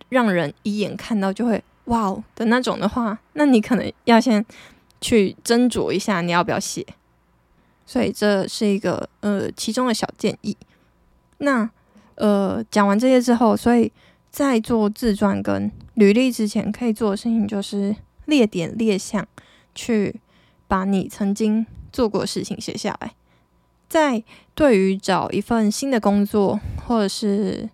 [0.09, 4.45] 让人一眼看到就会哇哦的那种的话，那你可能要先
[5.01, 6.85] 去斟酌一下你要不要写。
[7.83, 10.55] 所以这是一个呃其中的小建议。
[11.39, 11.67] 那
[12.13, 13.91] 呃讲完这些之后，所以
[14.29, 17.95] 在做自传跟履历之前，可以做的事情就是
[18.31, 19.27] 列点列项，
[19.75, 20.21] 去
[20.67, 23.13] 把你曾经做过的事情写下来。
[23.89, 24.23] 在
[24.55, 27.69] 对于找一份新的工作或者是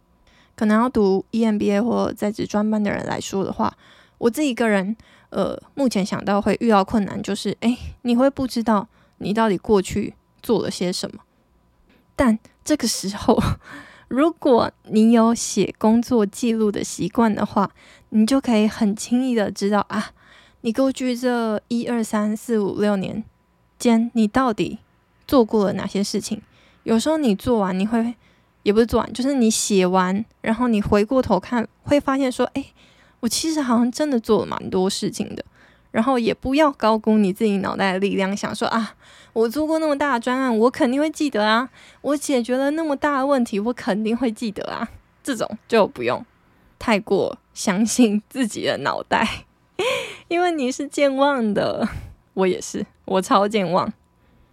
[0.55, 3.77] 可能要读 EMBA 或在职专班的人来说的话，
[4.17, 4.97] 我自己个人，
[5.29, 8.87] 呃，目前想到会遇到困难，就是，诶，你会不知道
[9.19, 11.21] 你到底过去做了些什么。
[12.15, 13.39] 但这个时候，
[14.07, 17.69] 如果你有写工作记录的习惯的话，
[18.09, 20.13] 你就可以很轻易的知道啊，
[20.61, 23.23] 你过去这一二三四五六年
[23.77, 24.79] 间，你到底
[25.27, 26.41] 做过了哪些事情。
[26.83, 28.15] 有时候你做完，你会。
[28.63, 32.65] 也不是做完，就是你写完，然后你回过头看，会发现说，哎，
[33.21, 35.45] 我其实好像真的做了蛮多事情的。
[35.91, 38.93] 然后也不要高估你自己脑袋的力量，想说啊，
[39.31, 41.69] 我做过那么大的专案，我肯定会记得啊。
[42.01, 44.89] 我解决了那么大的问题，我肯定会记得啊。
[45.23, 46.25] 这种就不用
[46.77, 49.45] 太过相信自己的脑袋，
[50.27, 51.87] 因为你是健忘的，
[52.33, 53.91] 我也是，我超健忘。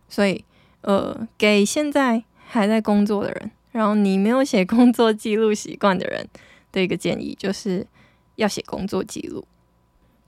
[0.08, 0.44] 所以，
[0.82, 3.50] 呃，给现在还在工作的人。
[3.72, 6.28] 然后你没有写工作记录习惯的人
[6.70, 7.84] 的一个建议，就是
[8.36, 9.44] 要写工作记录。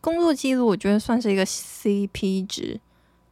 [0.01, 2.81] 工作记录我觉得算是一个 CP 值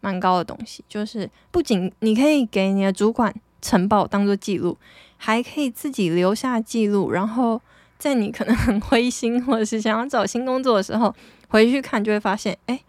[0.00, 4.78] 蛮高的东西，就是不仅你可以给你的主管呈报当做记录，
[5.16, 7.60] 还可以自己留下记录，然后
[7.98, 11.12] 在你可能很灰心或者是想要找新工作的时候
[11.54, 12.80] 回去看，就会发现，哎，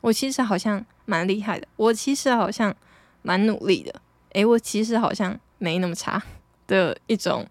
[0.00, 2.74] 我其实好像蛮厉害的，我其实好像
[3.22, 3.94] 蛮努力的，
[4.32, 6.20] 哎，我其实好像没那么差。
[6.66, 7.46] 的一种，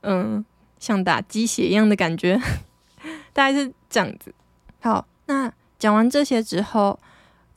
[0.00, 0.44] 嗯，
[0.80, 2.36] 像打鸡血一样的感觉，
[3.32, 4.34] 大概是这样子。
[4.80, 6.98] 好，那讲完这些之后，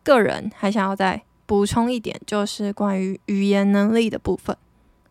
[0.03, 4.55] 个人还想要再补充一点，就是关于语言能力的部分。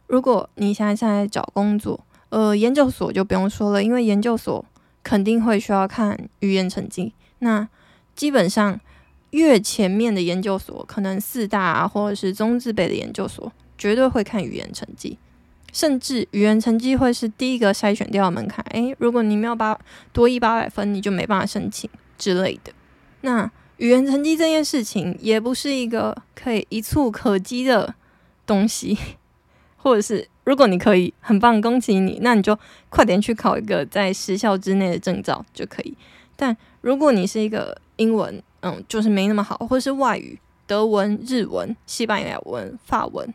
[0.06, 4.64] 如果你现在在找工作，呃，研究所就不用说了，因为研究所
[5.02, 7.12] 肯定会需要看语言成绩。
[7.40, 7.68] 那
[8.14, 8.80] 基本上
[9.30, 15.18] 越前面的研究所，可能四大啊，或者是中字辈的研究所，绝对会看语言成绩。
[15.72, 18.64] 甚至语言成绩会是第一个筛选掉门槛。
[18.70, 19.78] 诶，如果你没有八
[20.12, 21.88] 多一八百分，你就没办法申请
[22.18, 22.72] 之类的。
[23.20, 27.94] 那语言成绩这件事情也不是一个可以一蹴可及的
[28.44, 28.98] 东西，
[29.76, 35.96] 或者是如果你可以，很棒，恭喜你，那你就快点去考一个在时效之内的证照就可以。
[36.34, 43.32] 但如果你是一个英文，嗯，就是没那么好，或者是外语，德文、日文、西班牙文、法文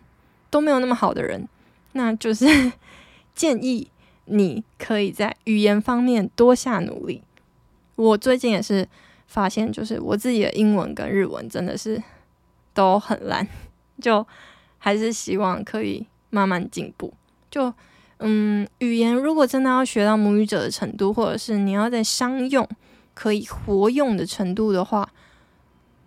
[0.49, 1.47] 都没有那么好的人，
[1.93, 2.45] 那就是
[3.35, 3.89] 建议
[4.25, 7.21] 你可以在语言方面多下努力。
[7.95, 8.87] 我最近也是
[9.27, 12.01] 发现，就是我自己的英文跟日文真的是
[12.73, 13.47] 都很烂，
[14.01, 14.25] 就
[14.77, 17.13] 还是希望可以慢慢进步。
[17.49, 17.73] 就
[18.19, 22.67] 嗯，语言如果真的要学到母语者的程度，或者是你要在商用
[23.15, 25.11] 可以活用的程度的话，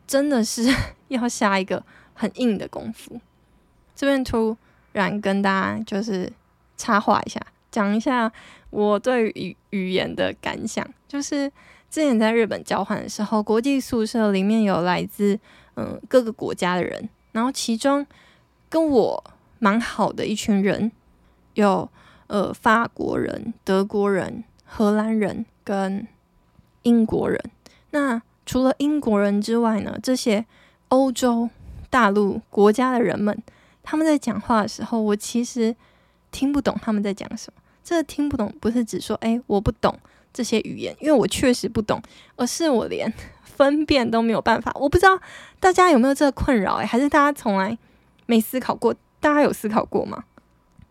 [0.07, 0.73] 真的是
[1.09, 1.85] 要下一个
[2.15, 3.21] 很硬的功夫。
[3.97, 4.57] 这边突
[4.93, 6.33] 然跟大家就是
[6.77, 7.41] 插话一下，
[7.73, 8.31] 讲一下
[8.71, 11.51] 我对语语言的感想，就是。
[11.91, 15.41] 之前在日本交换的时候，国际宿舍里面有来自
[15.75, 18.07] 嗯各个国家的人，然后其中
[18.69, 19.25] 跟我
[19.59, 20.93] 蛮好的一群人，
[21.55, 21.89] 有
[22.27, 26.07] 呃法国人、德国人、荷兰人跟
[26.89, 27.39] 英国人。
[27.91, 30.45] 那除了英国人之外呢，这些
[30.89, 31.51] 欧洲
[31.91, 33.37] 大陆国家的人们，
[33.83, 35.77] 他们在讲话的时候，我其实
[36.31, 37.61] 听不懂他们在讲什么。
[37.85, 39.99] 这听不懂不是指说哎我不懂。
[40.31, 42.01] 这些语言，因为我确实不懂，
[42.37, 43.13] 而是我连
[43.43, 44.71] 分辨都没有办法。
[44.75, 45.19] 我不知道
[45.59, 47.77] 大家有没有这个困扰，哎，还是大家从来
[48.27, 48.95] 没思考过？
[49.19, 50.23] 大家有思考过吗？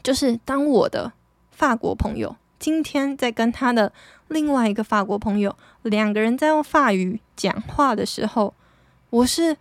[0.04, 1.14] 就是当我的
[1.52, 3.94] 法国朋友今天在跟他的
[4.30, 8.54] 另外一个法国朋友两个人在用法语讲话的时候，
[9.10, 9.56] 我是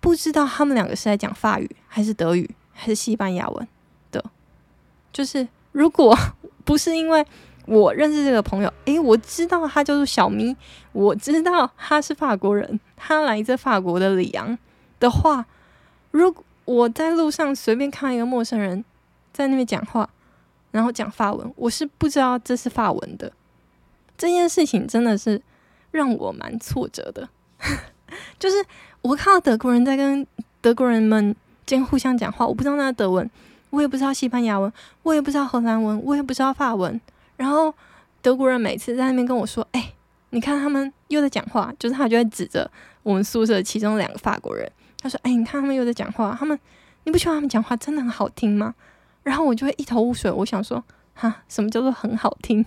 [0.00, 3.68] 不知道他们两个是在讲法语还是德语还是西班牙文
[4.10, 4.24] 的。
[5.12, 6.16] 就是如果
[6.64, 7.24] 不是因为。
[7.64, 10.54] 我认识这个朋友， 诶，我知道他叫做小咪，
[10.90, 14.58] 我知道他是法国人，他来自法国的里昂
[14.98, 15.46] 的话，
[16.10, 18.84] 如果我在路上随便看一个陌生人
[19.32, 20.10] 在那边讲话，
[20.72, 23.32] 然后讲法文，我是不知道这是法文的。
[24.22, 25.42] 这件事情真的是
[25.90, 27.28] 让我蛮挫折的，
[28.38, 28.54] 就是
[29.00, 30.24] 我看到德国人在跟
[30.60, 31.34] 德国人们
[31.66, 33.28] 间互相讲话，我不知道那德文，
[33.70, 37.00] 我也不知道西班牙文，我也不知道荷兰文，我也不知道法文。
[37.36, 37.74] 然后
[38.20, 39.92] 德国人每次在那边跟我说：“哎，
[40.30, 42.70] 你看他们又在讲话。”就是他就会指着
[43.02, 44.70] 我们宿舍其中两个法国人，
[45.00, 46.36] 他说：“哎，你看他们又在讲话。
[46.38, 46.56] 他们
[47.02, 48.72] 你不觉得他们讲话真的很好听吗？”
[49.24, 50.30] 然后我就会一头雾水。
[50.30, 52.64] 我想说：“哈，什么叫做很好听？”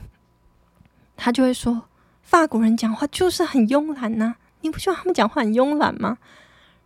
[1.16, 1.84] 他就会说
[2.22, 6.18] ：“法国人讲话就是很慵懒呐，你不觉得他们讲话很慵懒吗？”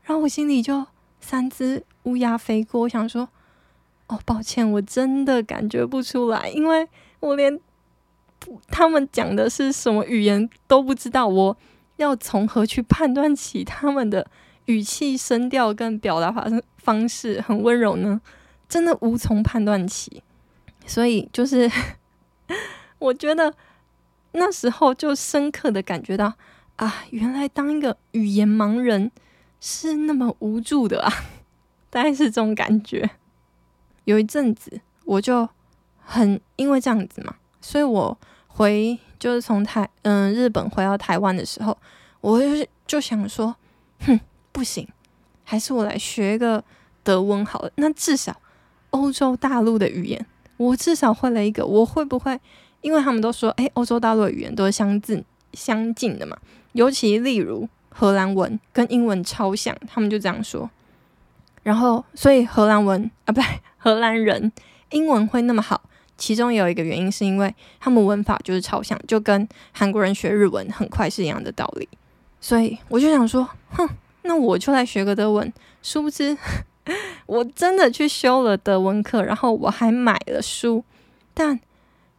[0.04, 0.86] 然后我心里就
[1.20, 2.82] 三只乌鸦飞过。
[2.82, 3.30] 我想说
[4.08, 6.88] ：“哦，抱歉，我真的感觉不出来，因为
[7.20, 7.60] 我连。”
[8.72, 11.58] 他们讲的是什么语言都不知道，我
[11.98, 14.26] 要从何去判断起他们的
[14.64, 18.22] 语气、声调跟表达方方式很温柔呢？
[18.70, 20.24] 真的无从判断起。
[20.86, 21.70] 所以就是，
[23.00, 23.54] 我觉得
[24.34, 26.34] 那时候就深刻的感觉到
[26.76, 29.12] 啊，原来当一个语言盲人
[29.60, 31.12] 是那么无助的啊，
[31.90, 33.10] 大概是这种感觉。
[34.06, 35.48] 有一阵子我就
[35.98, 37.36] 很因为这样子嘛。
[37.62, 38.18] 所以我
[38.48, 41.78] 回就是从台嗯日本回到台湾的时候，
[42.22, 43.56] 我就就想说，
[44.02, 44.20] 哼，
[44.52, 44.88] 不行，
[45.44, 46.64] 还是我来学一个
[47.04, 47.72] 德文好了。
[47.76, 48.40] 那至少
[48.92, 50.26] 欧洲大陆的语言，
[50.56, 51.66] 我至少会了一个。
[51.66, 52.40] 我会不会？
[52.82, 55.24] 因为他们都说，诶，欧洲大陆的语言都是相近
[55.54, 56.38] 相近的嘛。
[56.74, 60.70] 尤其例如荷兰文跟英文超像，他们就这样说。
[61.64, 63.44] 然后，所以荷兰文啊，不对，
[63.78, 64.52] 荷兰人
[64.92, 65.82] 英文会那么好。
[66.18, 71.88] 其中有一个原因，是因为他们文法就是超像，就跟韩国人学日文很快是一样的道理。
[72.42, 73.88] 所以我就想说，哼，
[74.24, 75.52] 那我就来学个德文。
[75.82, 76.38] 殊不知，
[77.26, 80.84] 我真的去修了德文课，然后我还买了书，
[81.34, 81.60] 但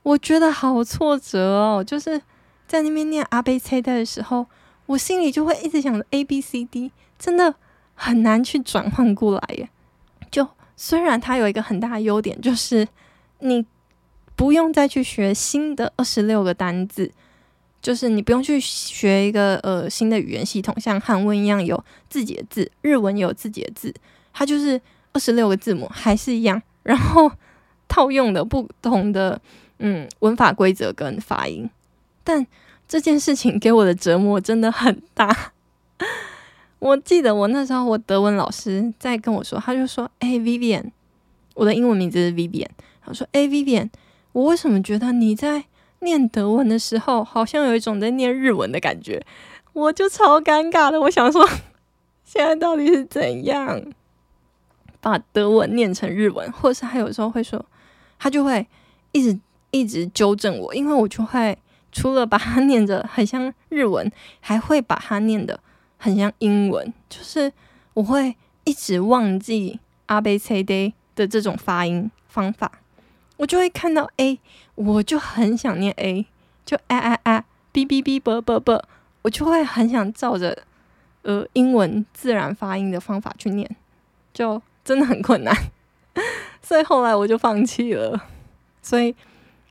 [0.03, 1.85] 我觉得好挫折哦。
[1.85, 2.21] 就是
[2.67, 4.47] 在那边念阿贝切代的时候，
[4.87, 7.55] 我心里就会一直想着 A B C D，真的
[7.95, 9.69] 很难去转换过来耶。
[10.31, 10.47] 就
[10.77, 12.89] 虽然它有一个很大的优点，就是
[13.41, 13.67] 你。
[14.37, 17.13] 不用再去学新的二十六个单字，
[17.83, 23.95] 就是你不用去学一个呃新的语言系统，像韩文一样有自己的字，日文有自己的字，
[24.33, 24.81] 它就是
[25.13, 27.31] 二十六个字母还是一样，然后
[27.87, 29.39] 套用的不同的
[29.81, 31.69] 嗯文法规则跟发音，
[32.23, 32.47] 但
[32.87, 35.53] 这件事情给我的折磨真的很大。
[36.79, 40.91] 我记得我那时候我德文老师在跟我说，他就说：“哎，Vivian，
[41.55, 42.69] 我的英文名字是 Vivian。”
[43.05, 43.91] 他说：“哎，Vivian。”
[44.33, 45.65] 我为什么觉得你在
[46.01, 49.23] 念德文的时候，好像有一种在念日文的感觉？
[49.73, 51.01] 我就超尴尬的。
[51.01, 51.47] 我想说，
[52.25, 53.83] 现在到底是怎样
[55.01, 56.51] 把德文念成日文？
[56.53, 57.65] 或是他有时候会说
[58.19, 58.67] 他就会
[59.13, 59.39] 一直
[59.71, 61.57] 一直纠正我，因为我就会
[61.93, 64.11] 除了把它念着很像日文，
[64.41, 65.59] 还会把它念的
[65.97, 67.53] 很像英文，就是
[67.95, 72.71] 我会一直忘记阿贝切 day 的这种发音方法，
[73.37, 74.39] 我就会看到 A，
[74.75, 76.27] 我就很想念 A，
[76.65, 78.83] 就啊啊啊，b b b b b b，
[79.23, 80.57] 我就会很想照着
[81.23, 83.69] 呃英文自然发音的方法去念，
[84.33, 85.55] 就真的很困难。
[86.63, 88.21] 所以后来我就放弃了。
[88.83, 89.15] 所以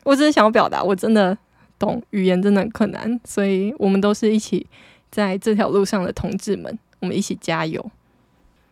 [0.09, 1.37] 我只是想要表达，我真的
[1.77, 3.19] 懂语言真的很困难。
[3.23, 4.65] 所以我们都是一起
[5.11, 7.91] 在这条路上的同志们，我们一起加油。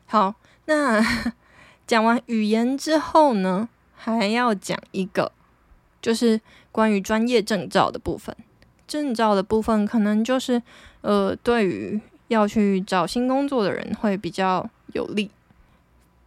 [0.07, 0.33] 好，
[0.65, 0.99] 那
[1.85, 5.31] 讲完语言之后呢，还要讲一个，
[6.01, 8.35] 就是关于专业证照的部分。
[8.87, 10.63] 证照的部分可能就是，
[11.01, 15.29] 呃，对于要去找新工作的人会比较有利。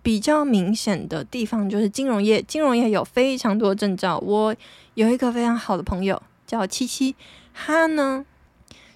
[0.03, 4.19] 比较明显的地方就是金融业，金融业有非常多证照。
[4.19, 4.55] 我
[4.95, 7.15] 有一个非常好的朋友叫七七，
[7.53, 8.25] 他呢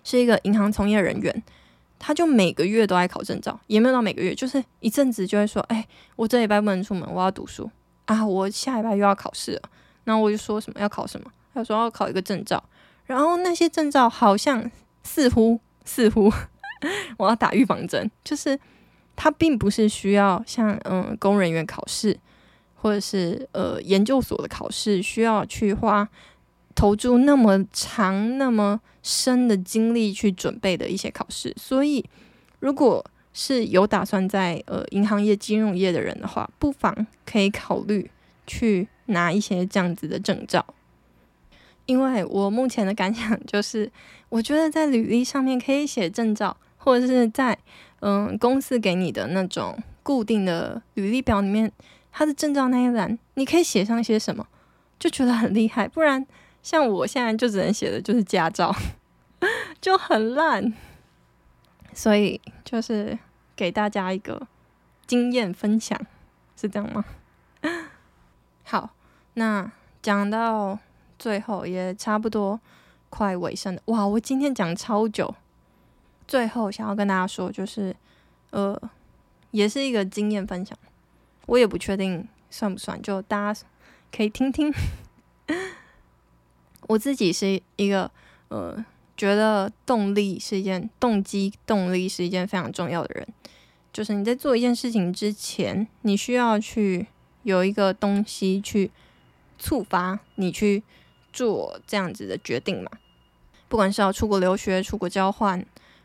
[0.02, 1.42] 是一个银行从业人员，
[1.98, 5.86] 他就每个月都爱考证照，也没有到每个月，就是一阵子就会说：“哎，
[6.16, 7.70] 我这礼拜不能出门，我要读书
[8.06, 9.62] 啊，我下礼拜又要考试了。”
[10.04, 12.62] 然后我就说什么要考什么，他说要考一个证照，
[13.06, 14.70] 然后那些证照好像
[15.02, 16.32] 似乎似乎
[17.18, 18.58] 我要打预防针，就是。
[19.16, 22.18] 它并不是需要像嗯公务人员考试，
[22.74, 26.08] 或者是呃研究所的考试，需要去花
[26.74, 31.54] 投注那么长、那么深的精力去准备的一些考试。
[31.56, 32.04] 所以，
[32.58, 38.10] 如果是有打算在呃银行业、金融业的人的话，不妨可以考虑
[38.46, 40.66] 去拿一些这样子的证照。
[41.86, 43.90] 因为我目前的感想就是，
[44.28, 47.56] 我觉得在履历上面可以写证照，或者是在。
[48.06, 51.72] 嗯，公司给你的那种固定的履历表里面，
[52.12, 54.46] 他的证照那一栏，你可以写上些什么，
[54.98, 55.88] 就觉得很厉害。
[55.88, 56.26] 不然，
[56.62, 58.76] 像我现在就只能写的就是驾照，
[59.80, 60.74] 就很烂。
[61.94, 63.18] 所以，就是
[63.56, 64.46] 给大家一个
[65.06, 65.98] 经验分享，
[66.60, 67.06] 是这样吗？
[68.64, 68.90] 好，
[69.32, 70.78] 那讲到
[71.18, 72.60] 最后也差不多
[73.08, 73.80] 快尾声了。
[73.86, 75.34] 哇，我今天讲超久。
[76.26, 77.94] 最后想要跟大家说，就是，
[78.50, 78.80] 呃，
[79.50, 80.76] 也是一个经验分享，
[81.46, 83.60] 我也不确定算不算，就大家
[84.10, 84.72] 可以听听。
[86.88, 88.10] 我自己是一个，
[88.48, 88.84] 呃，
[89.16, 93.28] 觉得动力是一件动机，动力是一件非常重要的人。
[93.92, 97.06] 就是你在做一件事情之前，你需要去
[97.42, 98.90] 有一个东西去
[99.58, 100.82] 触发你去
[101.32, 102.90] 做这样子的决定嘛。
[103.68, 105.64] 不管是要出国留学、出国交换。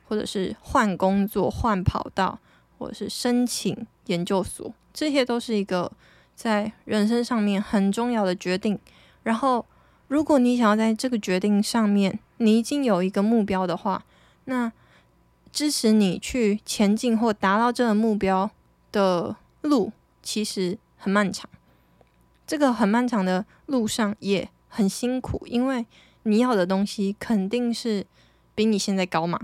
[0.09, 2.39] 或者是换工作、换跑道，
[2.79, 5.91] 或者是申请研究所，这些都是一个
[6.35, 8.79] 在人生上面很重要的决定。
[9.21, 9.63] 然后，
[10.07, 14.03] 如果你想要在这个决定上面，你已经有一个目标的话，
[14.45, 14.71] 那
[15.51, 18.49] 支持你去前进或达到这个目标
[18.91, 19.91] 的路，
[20.23, 21.47] 其实很漫长。
[22.47, 25.85] 这个很漫长的路上也很辛苦，因为
[26.23, 28.07] 你要的东西肯定是
[28.55, 29.39] 比你现在高嘛。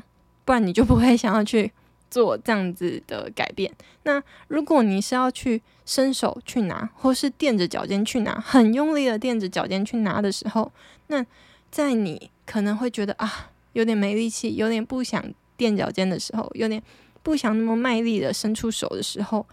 [0.45, 1.71] 不然你就不会想要去
[2.09, 3.73] 做这样子的改变。
[4.03, 10.71] 那如果你是要去伸手去拿，或是垫着脚尖去拿，很用力的垫着脚尖去拿的时候，
[11.07, 11.25] 那
[11.69, 15.23] 在你可能会觉得啊，有点没力气，有点不想
[15.57, 16.81] 垫脚尖的时候，有点
[17.21, 19.45] 不想那么卖力的伸出手的时候，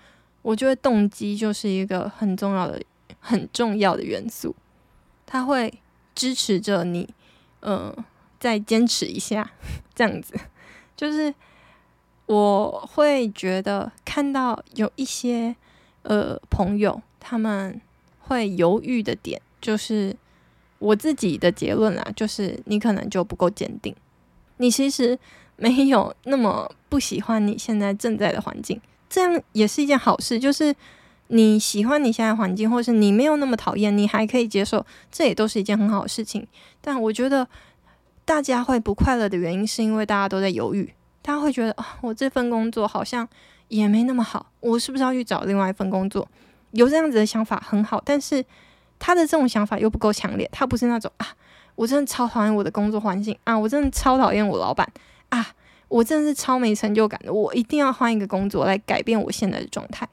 [0.42, 2.80] 我觉得动机就是一个很重要的、
[3.18, 4.54] 很重要的元素，
[5.26, 5.80] 它会
[6.14, 7.08] 支持着你，
[7.60, 7.92] 呃，
[8.38, 9.50] 再坚持一下，
[9.94, 10.34] 这样子。
[11.02, 11.34] 就是
[12.26, 15.56] 我会觉得看到有一些
[16.02, 17.80] 呃朋友他们
[18.20, 20.14] 会犹豫的点，就是
[20.78, 23.92] 我自己的结论啦，就是你可能就不够坚定，
[24.58, 25.18] 你其实
[25.56, 28.80] 没有那么不喜欢你现在正在的环境，
[29.10, 30.38] 这样也是一件好事。
[30.38, 30.72] 就是
[31.26, 36.46] 你喜欢你现在环境，或是你没有那么讨厌，你还可以接受，这也都是一件很好的事情。
[36.80, 37.48] 但我觉得。
[38.24, 40.92] 大家会不快乐的原因，是因为大家都在犹豫。
[41.20, 43.28] 大家会觉得啊，我这份工作好像
[43.68, 46.26] 也没那么好，我是不是要去找另外一份工作？
[46.72, 48.44] 有这样子的想法很好，但是
[48.98, 50.48] 他的这种想法又不够强烈。
[50.52, 51.28] 他不是那种啊，
[51.74, 54.90] 我真的超讨厌我的工作环境啊，我真的超讨厌我老板
[55.28, 55.54] 啊，
[55.88, 60.08] 我真的是超没成就感的，我一定要换一个工作来改变我现在的状态。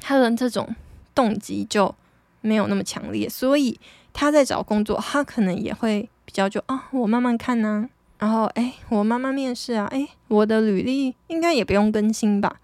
[0.00, 0.74] 他的这种
[1.14, 1.94] 动机就
[2.40, 3.78] 没有那么强烈，所以
[4.12, 6.08] 他在找工作，他可能也会。
[6.34, 12.56] 比较就啊，我慢慢看呢、然后哎，我慢慢面试啊，哎，我的履历应该也不用更新吧，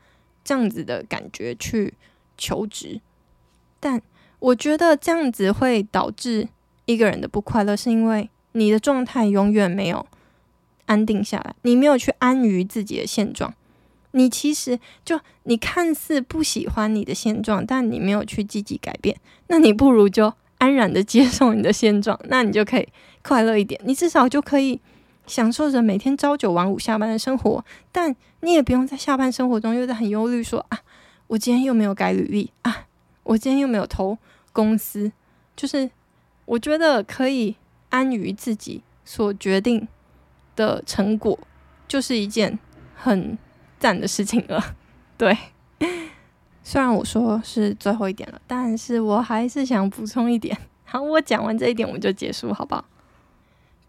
[0.42, 1.94] 这样子的感觉去
[2.36, 3.00] 求职。
[3.78, 4.02] 但
[4.40, 6.48] 我觉得这样子会导致
[6.84, 10.04] 一个人的不快乐，是因为你的状态永远没有
[10.86, 13.54] 安定下来，你没有去安于自己的现状。
[14.10, 19.16] 你其实就你看似不喜欢你的现状，但你没有去积极改变，
[19.46, 22.88] 那你不如就安然的接受你的现状，那你就可以
[23.22, 23.80] 快乐一点。
[23.84, 24.80] 你至少就可以
[25.26, 30.78] 享受着每天朝九晚五下班的生活，但你也不用在下班生活中又在很忧虑说啊，
[31.26, 32.86] 我今天又没有改履历啊，
[33.22, 34.18] 我今天又没有投
[34.52, 35.12] 公司。
[35.56, 35.90] 就是
[36.44, 37.56] 我觉得可以
[37.90, 39.86] 安于自己所决定
[40.56, 41.38] 的成果，
[41.88, 42.58] 就是一件
[42.94, 43.38] 很。
[43.80, 44.62] 赞的事情了，
[45.16, 45.34] 对。
[46.62, 50.54] 虽然我说是最后一点了，但是我还是想补充一点。
[50.84, 52.84] 好，我讲完这一点我们就结束，好不好？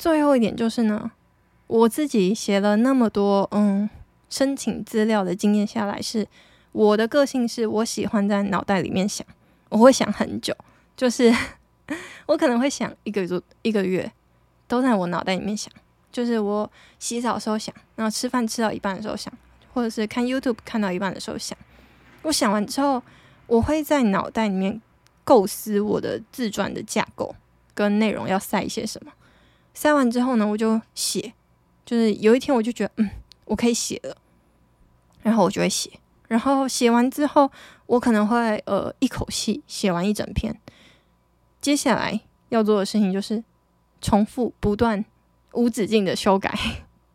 [0.02, 1.12] 最后一点就是呢，
[1.68, 3.88] 我自己写了那么多嗯
[4.32, 6.28] 申请资料的经验下来是，
[6.72, 9.24] 我的个性是我喜欢在脑袋里面想，
[9.70, 10.58] 我会想很久，
[10.98, 11.32] 就是
[12.26, 14.12] 我可能会想一个月一个月
[14.68, 15.72] 都在我脑袋里面想，
[16.12, 19.32] 就是我洗澡的时候想，然后吃饭吃到一半的时候想。
[19.74, 21.56] 或者是看 YouTube 看到一半的时候想，
[22.24, 23.04] 我想完之后，
[23.46, 24.82] 我会在脑袋里面
[25.24, 27.36] 构思我的自传的架构
[27.76, 29.12] 跟内容要塞一些什么。
[29.74, 31.34] 塞完之后呢，我就写，
[31.86, 33.10] 就是有一天我就觉得，嗯，
[33.46, 34.16] 我可以写了，
[35.24, 35.92] 然后我就会写。
[36.28, 37.52] 然后写完之后，
[37.88, 40.58] 我可能会呃一口气写完一整篇。
[41.60, 43.44] 接下来要做的事情就是
[44.00, 45.04] 重复不断
[45.54, 46.58] 无止境的修改。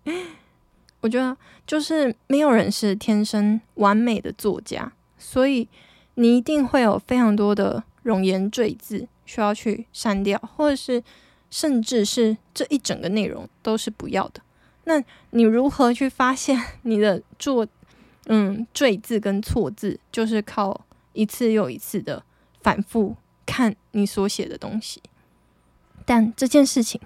[1.01, 1.37] 我觉得
[1.67, 5.67] 就是没有人是天生完美的作家，所以
[6.15, 11.03] 你一定会有非常多的冗言赘字需要去删掉，或者是
[11.51, 14.41] 甚至是这一整个内容都是不要的。
[14.85, 17.67] 那你如何去发现你的做
[18.27, 22.23] 嗯赘字跟错字，就是靠一次又一次的
[22.63, 25.03] 反复看你所写的东西。
[26.05, 27.01] 但这件事情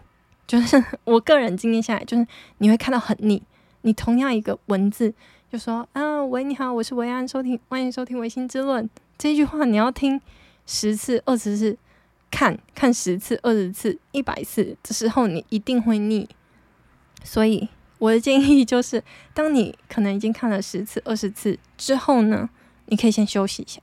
[0.46, 2.26] 就是我个人经验下来，就是
[2.58, 3.42] 你会看到很腻。
[3.82, 5.14] 你同样一个文字，
[5.50, 8.84] 就说啊，喂，你好，我是维安，收听，欢迎收听《维新之论》
[9.16, 10.20] 这句话，你要听
[10.66, 11.78] 十次、二十次，
[12.30, 16.28] 看看十次、二十次、一百次的时候，你一定会腻。
[17.22, 17.68] 所以
[17.98, 19.02] 我的建议就是，
[19.34, 22.48] 当你可能已经看了十次、二十次之后呢，
[22.86, 23.80] 你可以先休息一下，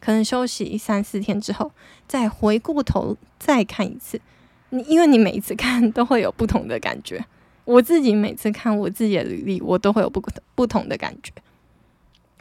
[0.00, 1.70] 可能休息三四天之后，
[2.08, 4.20] 再回过头再看一次。
[4.70, 7.24] 你因为你每一次看都会有不同的感觉。
[7.64, 10.20] 我自己每次看我自己的履历，我都会有不
[10.54, 11.32] 不同的感觉。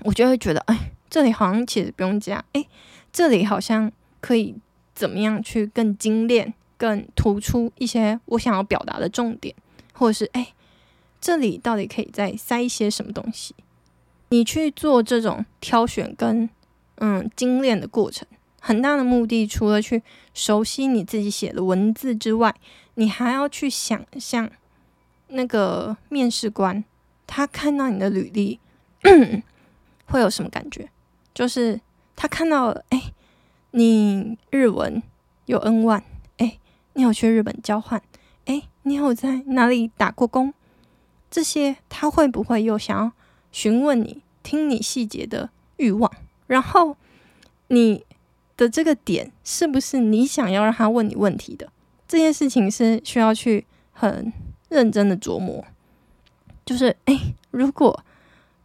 [0.03, 2.65] 我就会觉得，哎，这里好像其实不用加，哎，
[3.11, 4.55] 这里好像可以
[4.93, 9.53] 怎么样去更精炼、更突出一些我想要表达的重点，
[9.93, 10.53] 或者是，哎，
[11.19, 13.55] 这里到底可以再塞一些什么东西？
[14.29, 16.49] 你去做这种挑选跟
[16.95, 18.27] 嗯精炼的过程，
[18.59, 20.01] 很大的目的，除了去
[20.33, 22.55] 熟悉你自己写的文字之外，
[22.95, 24.49] 你还要去想象。
[25.35, 26.83] 那个面试官，
[27.25, 28.59] 他看到你的履历
[30.05, 30.87] 会有什么感觉？
[31.33, 31.81] 就是
[32.15, 33.11] 他看到了，哎，
[33.76, 35.01] 你日文
[35.45, 36.01] 有 N1，
[36.38, 36.57] 哎，
[36.93, 38.01] 你有去日本交换，
[38.45, 40.53] 哎，你有在哪里打过工？
[41.30, 43.11] 这些他会不会又想要
[43.51, 46.11] 询问你、听你细节的欲望？
[46.47, 46.95] 然后
[47.67, 48.05] 你
[48.55, 51.71] 的这个点是不是你想要让他问你问题的？
[52.07, 54.32] 这件事情是需要去很。
[54.69, 55.63] 认真的琢磨，
[56.65, 58.03] 就是哎、如果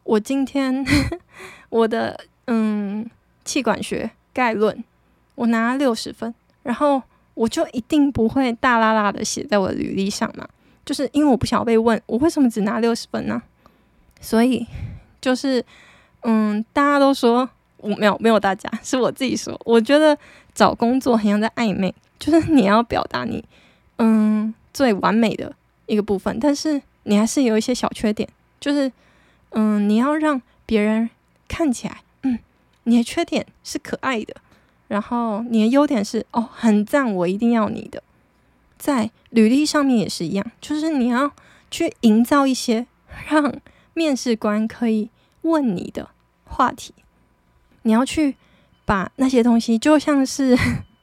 [0.04, 0.82] 我今天
[1.68, 3.06] 我的嗯
[3.44, 4.82] 气管学概论
[5.39, 6.34] 我拿六十分，
[6.64, 7.01] 然后
[7.34, 10.47] 我就一定不会大啦啦的写在我的履历上嘛，
[10.84, 13.41] 就是因为我不想被问我为什么只拿六十分呢？
[14.20, 14.66] 所以
[15.20, 15.64] 就是
[16.22, 20.18] 嗯，大家都说我没有没有，大家是我自己说，我觉得
[20.53, 23.45] 找工作很像在暧昧，就是你要表达你
[23.99, 25.55] 嗯最完美的。
[25.91, 28.28] 一个部分，但是你还是有一些小缺点，
[28.61, 28.93] 就是，
[29.53, 31.09] 嗯，你要让别人
[31.49, 32.39] 看起来，嗯，
[32.82, 34.36] 你的缺点是可爱的，
[34.89, 38.03] 然后你的优点是哦，很赞，我一定要你的，
[38.76, 41.30] 在履历上面也是一样，就是你要
[41.70, 42.86] 去营造一些
[43.28, 43.55] 让
[43.95, 45.11] 面试官可以
[45.43, 46.09] 问你的
[46.45, 46.93] 话题，
[47.82, 48.34] 你要去
[48.84, 50.59] 把那些东西就像是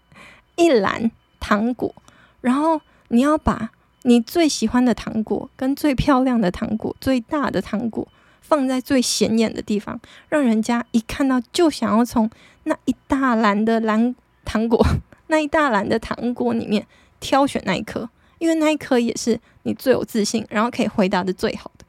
[0.58, 1.10] 一篮
[1.40, 1.96] 糖果，
[2.42, 3.72] 然后你要把。
[4.08, 8.08] 你最喜欢的糖果，跟最漂亮的糖果，最大的糖果，
[8.40, 12.30] 放在最显眼的地方，让人家一看到就想要从
[12.66, 14.14] 那一大篮的蓝
[14.44, 14.86] 糖果
[15.28, 16.86] 那一大篮的糖果里面
[17.20, 18.08] 挑选那一颗
[18.38, 21.86] 因为那一颗也是你最有自信然后可以回答的最好的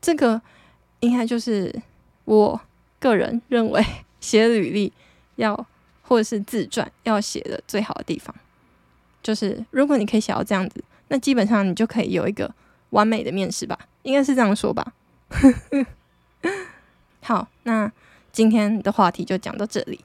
[0.00, 0.40] 这个
[1.00, 1.74] 应该就是
[2.24, 2.60] 我
[2.98, 3.84] 个人认为
[4.20, 4.92] 写履历
[5.36, 5.66] 要
[6.02, 8.34] 或者是自传要写的最好的地方
[9.22, 12.52] 就是如果你可以写到这样子那基本上你就可以有一个
[12.90, 13.78] 完美的面试吧。
[14.06, 14.92] 应该是这样说吧。
[17.20, 17.90] 好那
[18.32, 20.00] 今天的话题就讲到这里。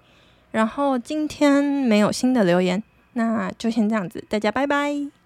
[0.51, 2.81] 然后今天没有新的留言
[3.13, 5.20] 那就先这样子大家拜拜。